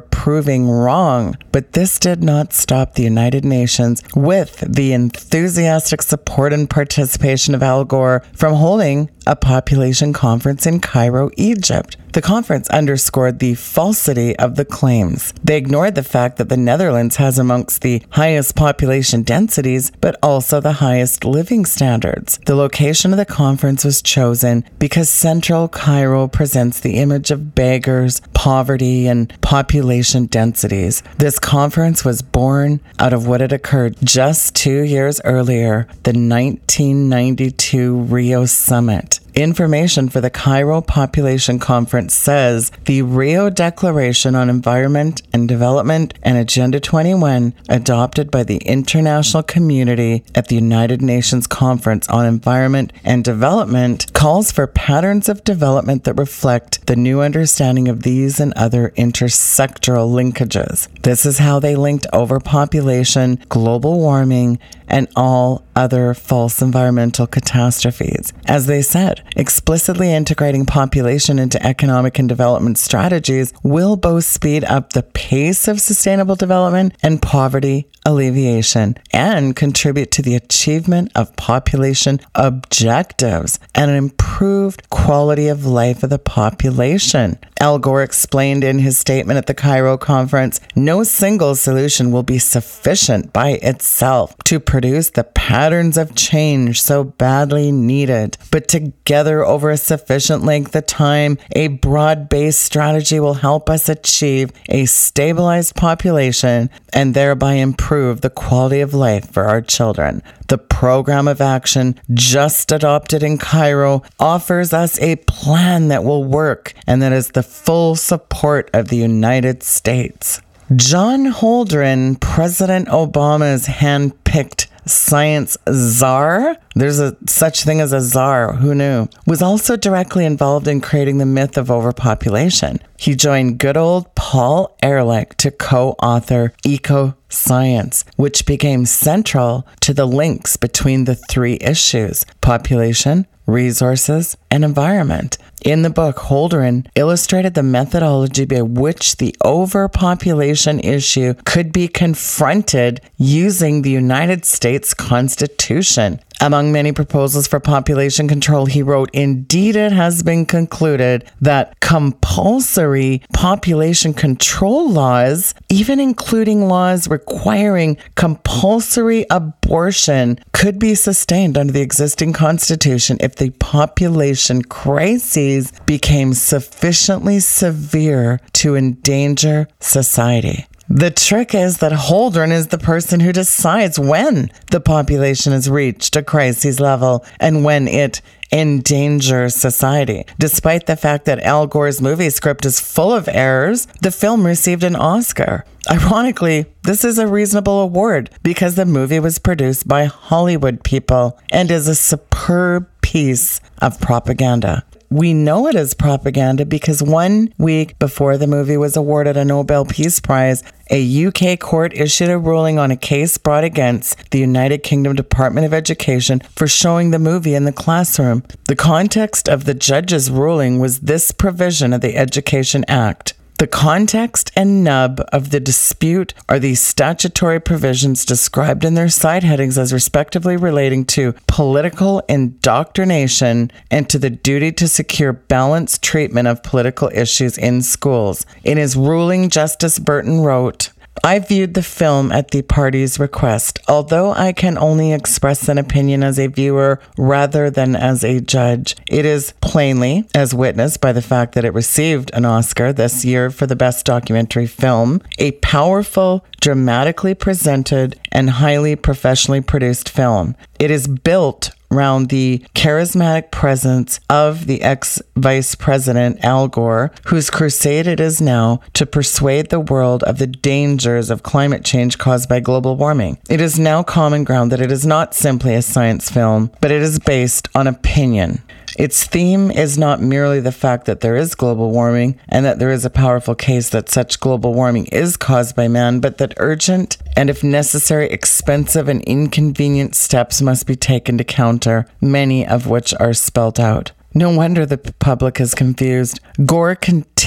proving 0.00 0.68
wrong, 0.68 1.36
but 1.52 1.72
this 1.72 1.98
did 1.98 2.22
not 2.22 2.52
stop 2.52 2.94
the 2.94 3.02
United 3.02 3.44
Nations, 3.44 4.02
with 4.14 4.64
the 4.66 4.92
enthusiastic 4.92 6.02
support 6.02 6.52
and 6.52 6.68
participation 6.68 7.54
of 7.54 7.62
Al 7.62 7.84
Gore, 7.84 8.22
from 8.34 8.54
holding 8.54 9.10
a 9.26 9.36
population 9.36 10.12
conference 10.12 10.66
in 10.66 10.80
Cairo, 10.80 11.30
Egypt. 11.36 11.96
The 12.14 12.22
conference 12.22 12.70
underscored 12.70 13.40
the 13.40 13.54
falsity 13.54 14.38
of 14.38 14.54
the 14.54 14.64
claims. 14.64 15.34
They 15.42 15.56
ignored 15.56 15.96
the 15.96 16.04
fact 16.04 16.36
that 16.36 16.48
the 16.48 16.56
Netherlands 16.56 17.16
has 17.16 17.40
amongst 17.40 17.82
the 17.82 18.04
highest 18.10 18.54
population 18.54 19.22
densities, 19.22 19.90
but 20.00 20.16
also 20.22 20.60
the 20.60 20.74
highest 20.74 21.24
living 21.24 21.64
standards. 21.64 22.38
The 22.46 22.54
location 22.54 23.12
of 23.12 23.16
the 23.16 23.24
conference 23.24 23.84
was 23.84 24.00
chosen 24.00 24.64
because 24.78 25.08
central 25.08 25.66
Cairo 25.66 26.28
presents 26.28 26.78
the 26.78 26.98
image 26.98 27.32
of 27.32 27.56
beggars, 27.56 28.20
poverty, 28.32 29.08
and 29.08 29.32
population 29.40 30.26
densities. 30.26 31.02
This 31.18 31.40
conference 31.40 32.04
was 32.04 32.22
born 32.22 32.78
out 33.00 33.12
of 33.12 33.26
what 33.26 33.40
had 33.40 33.52
occurred 33.52 33.96
just 34.04 34.54
two 34.54 34.82
years 34.82 35.20
earlier, 35.24 35.88
the 36.04 36.12
1992 36.12 37.96
Rio 38.02 38.46
Summit. 38.46 39.13
Information 39.34 40.08
for 40.08 40.20
the 40.20 40.30
Cairo 40.30 40.80
Population 40.80 41.58
Conference 41.58 42.14
says 42.14 42.70
the 42.84 43.02
Rio 43.02 43.50
Declaration 43.50 44.36
on 44.36 44.48
Environment 44.48 45.22
and 45.32 45.48
Development 45.48 46.14
and 46.22 46.38
Agenda 46.38 46.78
21, 46.78 47.52
adopted 47.68 48.30
by 48.30 48.44
the 48.44 48.58
international 48.58 49.42
community 49.42 50.22
at 50.36 50.46
the 50.46 50.54
United 50.54 51.02
Nations 51.02 51.48
Conference 51.48 52.08
on 52.08 52.26
Environment 52.26 52.92
and 53.02 53.24
Development, 53.24 54.12
calls 54.14 54.52
for 54.52 54.68
patterns 54.68 55.28
of 55.28 55.42
development 55.42 56.04
that 56.04 56.14
reflect 56.14 56.86
the 56.86 56.94
new 56.94 57.20
understanding 57.20 57.88
of 57.88 58.04
these 58.04 58.38
and 58.38 58.52
other 58.54 58.92
intersectoral 58.96 60.14
linkages. 60.14 60.86
This 61.02 61.26
is 61.26 61.38
how 61.38 61.58
they 61.58 61.74
linked 61.74 62.06
overpopulation, 62.12 63.42
global 63.48 63.98
warming, 63.98 64.60
and 64.88 65.08
all 65.16 65.64
other 65.76 66.14
false 66.14 66.62
environmental 66.62 67.26
catastrophes. 67.26 68.32
As 68.46 68.66
they 68.66 68.82
said, 68.82 69.22
explicitly 69.36 70.12
integrating 70.12 70.66
population 70.66 71.38
into 71.38 71.64
economic 71.64 72.18
and 72.18 72.28
development 72.28 72.78
strategies 72.78 73.52
will 73.62 73.96
both 73.96 74.24
speed 74.24 74.64
up 74.64 74.92
the 74.92 75.02
pace 75.02 75.68
of 75.68 75.80
sustainable 75.80 76.36
development 76.36 76.94
and 77.02 77.20
poverty 77.20 77.88
alleviation 78.04 78.96
and 79.12 79.56
contribute 79.56 80.10
to 80.10 80.22
the 80.22 80.34
achievement 80.34 81.10
of 81.14 81.34
population 81.36 82.20
objectives 82.34 83.58
and 83.74 83.90
an 83.90 83.96
improved 83.96 84.88
quality 84.90 85.48
of 85.48 85.64
life 85.64 86.02
of 86.02 86.10
the 86.10 86.18
population. 86.18 87.38
Al 87.60 87.78
Gore 87.78 88.02
explained 88.02 88.62
in 88.62 88.80
his 88.80 88.98
statement 88.98 89.38
at 89.38 89.46
the 89.46 89.54
Cairo 89.54 89.96
conference 89.96 90.60
no 90.76 91.02
single 91.02 91.54
solution 91.54 92.10
will 92.10 92.22
be 92.22 92.38
sufficient 92.38 93.32
by 93.32 93.50
itself 93.62 94.36
to 94.44 94.60
produce 94.60 95.10
the 95.10 95.24
patterns 95.24 95.96
of 95.96 96.14
change 96.14 96.82
so 96.82 97.04
badly 97.04 97.72
needed, 97.72 98.36
but 98.50 98.68
together 98.68 99.44
over 99.44 99.70
a 99.70 99.76
sufficient 99.76 100.42
length 100.42 100.76
of 100.76 100.84
time, 100.86 101.38
a 101.52 101.68
broad 101.68 102.28
based 102.28 102.60
strategy 102.60 103.18
will 103.18 103.34
help 103.34 103.70
us 103.70 103.88
achieve 103.88 104.52
a 104.68 104.84
stabilized 104.84 105.74
population 105.74 106.68
and 106.92 107.14
thereby 107.14 107.54
improve 107.54 107.93
the 108.20 108.30
quality 108.30 108.80
of 108.80 108.94
life 108.94 109.30
for 109.30 109.44
our 109.44 109.60
children. 109.60 110.22
The 110.48 110.58
program 110.58 111.28
of 111.28 111.40
action 111.40 112.00
just 112.12 112.72
adopted 112.72 113.22
in 113.22 113.38
Cairo 113.38 114.02
offers 114.18 114.72
us 114.72 114.98
a 115.00 115.16
plan 115.16 115.88
that 115.88 116.04
will 116.04 116.24
work 116.24 116.74
and 116.86 117.00
that 117.02 117.12
is 117.12 117.28
the 117.30 117.42
full 117.42 117.96
support 117.96 118.70
of 118.72 118.88
the 118.88 118.96
United 118.96 119.62
States. 119.62 120.40
John 120.74 121.26
Holdren, 121.26 122.18
President 122.20 122.88
Obama's 122.88 123.66
hand-picked 123.66 124.68
science 124.86 125.56
czar, 125.70 126.56
there's 126.74 127.00
a 127.00 127.16
such 127.26 127.64
thing 127.64 127.80
as 127.80 127.92
a 127.92 128.00
czar, 128.00 128.54
who 128.54 128.74
knew, 128.74 129.08
was 129.26 129.42
also 129.42 129.76
directly 129.76 130.24
involved 130.24 130.68
in 130.68 130.80
creating 130.80 131.18
the 131.18 131.26
myth 131.26 131.56
of 131.56 131.70
overpopulation. 131.70 132.80
He 132.96 133.14
joined 133.14 133.58
good 133.58 133.76
old 133.76 134.14
Paul 134.14 134.76
Ehrlich 134.82 135.36
to 135.38 135.50
co-author 135.50 136.52
Eco 136.64 137.14
Science, 137.28 138.04
which 138.16 138.46
became 138.46 138.86
central 138.86 139.66
to 139.80 139.92
the 139.92 140.06
links 140.06 140.56
between 140.56 141.04
the 141.04 141.14
three 141.14 141.58
issues 141.60 142.24
population, 142.40 143.26
resources, 143.46 144.36
and 144.50 144.64
environment. 144.64 145.38
In 145.64 145.80
the 145.80 145.88
book, 145.88 146.16
Holdren 146.16 146.86
illustrated 146.94 147.54
the 147.54 147.62
methodology 147.62 148.44
by 148.44 148.60
which 148.60 149.16
the 149.16 149.34
overpopulation 149.42 150.78
issue 150.80 151.32
could 151.46 151.72
be 151.72 151.88
confronted 151.88 153.00
using 153.16 153.80
the 153.80 153.90
United 153.90 154.44
States 154.44 154.92
Constitution. 154.92 156.20
Among 156.40 156.72
many 156.72 156.92
proposals 156.92 157.46
for 157.46 157.60
population 157.60 158.28
control, 158.28 158.66
he 158.66 158.82
wrote, 158.82 159.10
Indeed, 159.12 159.76
it 159.76 159.92
has 159.92 160.22
been 160.22 160.46
concluded 160.46 161.30
that 161.40 161.78
compulsory 161.80 163.22
population 163.32 164.12
control 164.12 164.90
laws, 164.90 165.54
even 165.70 166.00
including 166.00 166.68
laws 166.68 167.08
requiring 167.08 167.96
compulsory 168.16 169.24
abortion, 169.30 170.38
could 170.52 170.78
be 170.78 170.94
sustained 170.94 171.56
under 171.56 171.72
the 171.72 171.82
existing 171.82 172.32
constitution 172.32 173.16
if 173.20 173.36
the 173.36 173.50
population 173.50 174.62
crises 174.62 175.72
became 175.86 176.34
sufficiently 176.34 177.40
severe 177.40 178.40
to 178.52 178.76
endanger 178.76 179.68
society. 179.80 180.66
The 180.88 181.10
trick 181.10 181.54
is 181.54 181.78
that 181.78 181.92
Holdren 181.92 182.52
is 182.52 182.66
the 182.66 182.78
person 182.78 183.20
who 183.20 183.32
decides 183.32 183.98
when 183.98 184.50
the 184.70 184.80
population 184.80 185.52
has 185.52 185.70
reached 185.70 186.14
a 186.14 186.22
crisis 186.22 186.78
level 186.78 187.24
and 187.40 187.64
when 187.64 187.88
it 187.88 188.20
endangers 188.52 189.54
society. 189.54 190.26
Despite 190.38 190.84
the 190.86 190.96
fact 190.96 191.24
that 191.24 191.40
Al 191.40 191.66
Gore's 191.66 192.02
movie 192.02 192.28
script 192.28 192.66
is 192.66 192.80
full 192.80 193.14
of 193.14 193.28
errors, 193.28 193.86
the 194.02 194.10
film 194.10 194.44
received 194.44 194.84
an 194.84 194.94
Oscar. 194.94 195.64
Ironically, 195.90 196.66
this 196.82 197.02
is 197.02 197.18
a 197.18 197.26
reasonable 197.26 197.80
award 197.80 198.28
because 198.42 198.74
the 198.74 198.86
movie 198.86 199.20
was 199.20 199.38
produced 199.38 199.88
by 199.88 200.04
Hollywood 200.04 200.84
people 200.84 201.38
and 201.50 201.70
is 201.70 201.88
a 201.88 201.94
superb 201.94 202.86
piece 203.00 203.60
of 203.80 204.00
propaganda. 204.00 204.84
We 205.10 205.32
know 205.32 205.68
it 205.68 205.76
is 205.76 205.94
propaganda 205.94 206.66
because 206.66 207.00
one 207.00 207.54
week 207.56 207.96
before 208.00 208.36
the 208.36 208.48
movie 208.48 208.76
was 208.76 208.96
awarded 208.96 209.36
a 209.36 209.44
Nobel 209.44 209.84
Peace 209.84 210.18
Prize, 210.18 210.64
a 210.90 211.26
UK 211.26 211.58
court 211.58 211.94
issued 211.94 212.30
a 212.30 212.38
ruling 212.38 212.78
on 212.78 212.90
a 212.90 212.96
case 212.96 213.38
brought 213.38 213.64
against 213.64 214.30
the 214.30 214.38
United 214.38 214.82
Kingdom 214.82 215.14
Department 215.14 215.66
of 215.66 215.74
Education 215.74 216.40
for 216.56 216.66
showing 216.66 217.10
the 217.10 217.18
movie 217.18 217.54
in 217.54 217.64
the 217.64 217.72
classroom. 217.72 218.42
The 218.68 218.76
context 218.76 219.48
of 219.48 219.64
the 219.64 219.74
judge's 219.74 220.30
ruling 220.30 220.78
was 220.78 221.00
this 221.00 221.30
provision 221.30 221.92
of 221.92 222.00
the 222.00 222.16
Education 222.16 222.84
Act. 222.88 223.33
The 223.58 223.68
context 223.68 224.50
and 224.56 224.82
nub 224.82 225.20
of 225.32 225.50
the 225.50 225.60
dispute 225.60 226.34
are 226.48 226.58
the 226.58 226.74
statutory 226.74 227.60
provisions 227.60 228.24
described 228.24 228.84
in 228.84 228.94
their 228.94 229.08
side 229.08 229.44
headings 229.44 229.78
as 229.78 229.92
respectively 229.92 230.56
relating 230.56 231.04
to 231.06 231.34
political 231.46 232.20
indoctrination 232.28 233.70
and 233.92 234.10
to 234.10 234.18
the 234.18 234.28
duty 234.30 234.72
to 234.72 234.88
secure 234.88 235.32
balanced 235.32 236.02
treatment 236.02 236.48
of 236.48 236.64
political 236.64 237.08
issues 237.14 237.56
in 237.56 237.82
schools. 237.82 238.44
In 238.64 238.76
his 238.76 238.96
ruling, 238.96 239.50
Justice 239.50 240.00
Burton 240.00 240.40
wrote, 240.40 240.90
I 241.22 241.38
viewed 241.38 241.74
the 241.74 241.82
film 241.82 242.32
at 242.32 242.50
the 242.50 242.62
party's 242.62 243.18
request, 243.18 243.78
although 243.88 244.32
I 244.32 244.52
can 244.52 244.76
only 244.76 245.12
express 245.12 245.68
an 245.68 245.78
opinion 245.78 246.22
as 246.22 246.38
a 246.38 246.48
viewer 246.48 247.00
rather 247.16 247.70
than 247.70 247.94
as 247.94 248.24
a 248.24 248.40
judge. 248.40 248.96
It 249.08 249.24
is 249.24 249.54
plainly, 249.60 250.24
as 250.34 250.54
witnessed 250.54 251.00
by 251.00 251.12
the 251.12 251.22
fact 251.22 251.54
that 251.54 251.64
it 251.64 251.72
received 251.72 252.30
an 252.34 252.44
Oscar 252.44 252.92
this 252.92 253.24
year 253.24 253.50
for 253.50 253.66
the 253.66 253.76
best 253.76 254.04
documentary 254.04 254.66
film, 254.66 255.22
a 255.38 255.52
powerful, 255.52 256.44
dramatically 256.60 257.34
presented, 257.34 258.18
and 258.32 258.50
highly 258.50 258.96
professionally 258.96 259.60
produced 259.60 260.08
film. 260.08 260.56
It 260.78 260.90
is 260.90 261.06
built 261.06 261.70
around 261.90 262.28
the 262.28 262.64
charismatic 262.74 263.50
presence 263.50 264.20
of 264.28 264.66
the 264.66 264.82
ex 264.82 265.22
vice 265.36 265.74
president 265.74 266.44
Al 266.44 266.68
Gore, 266.68 267.12
whose 267.26 267.50
crusade 267.50 268.06
it 268.06 268.20
is 268.20 268.40
now 268.40 268.80
to 268.94 269.06
persuade 269.06 269.70
the 269.70 269.80
world 269.80 270.22
of 270.24 270.38
the 270.38 270.46
dangers 270.46 271.30
of 271.30 271.42
climate 271.42 271.84
change 271.84 272.18
caused 272.18 272.48
by 272.48 272.60
global 272.60 272.96
warming. 272.96 273.38
It 273.48 273.60
is 273.60 273.78
now 273.78 274.02
common 274.02 274.44
ground 274.44 274.72
that 274.72 274.80
it 274.80 274.90
is 274.90 275.06
not 275.06 275.34
simply 275.34 275.74
a 275.74 275.82
science 275.82 276.30
film, 276.30 276.70
but 276.80 276.90
it 276.90 277.02
is 277.02 277.18
based 277.18 277.68
on 277.74 277.86
opinion. 277.86 278.62
Its 278.98 279.24
theme 279.24 279.70
is 279.70 279.98
not 279.98 280.20
merely 280.20 280.60
the 280.60 280.72
fact 280.72 281.06
that 281.06 281.20
there 281.20 281.36
is 281.36 281.54
global 281.54 281.90
warming 281.90 282.38
and 282.48 282.64
that 282.64 282.78
there 282.78 282.90
is 282.90 283.04
a 283.04 283.10
powerful 283.10 283.54
case 283.54 283.90
that 283.90 284.08
such 284.08 284.40
global 284.40 284.72
warming 284.72 285.06
is 285.06 285.36
caused 285.36 285.74
by 285.74 285.88
man, 285.88 286.20
but 286.20 286.38
that 286.38 286.54
urgent 286.58 287.16
and, 287.36 287.50
if 287.50 287.64
necessary, 287.64 288.28
expensive 288.30 289.08
and 289.08 289.22
inconvenient 289.22 290.14
steps 290.14 290.62
must 290.62 290.86
be 290.86 290.96
taken 290.96 291.38
to 291.38 291.44
counter, 291.44 292.06
many 292.20 292.66
of 292.66 292.86
which 292.86 293.12
are 293.18 293.34
spelt 293.34 293.80
out. 293.80 294.12
No 294.36 294.50
wonder 294.50 294.84
the 294.84 294.98
public 294.98 295.60
is 295.60 295.74
confused. 295.76 296.40
Gore 296.66 296.96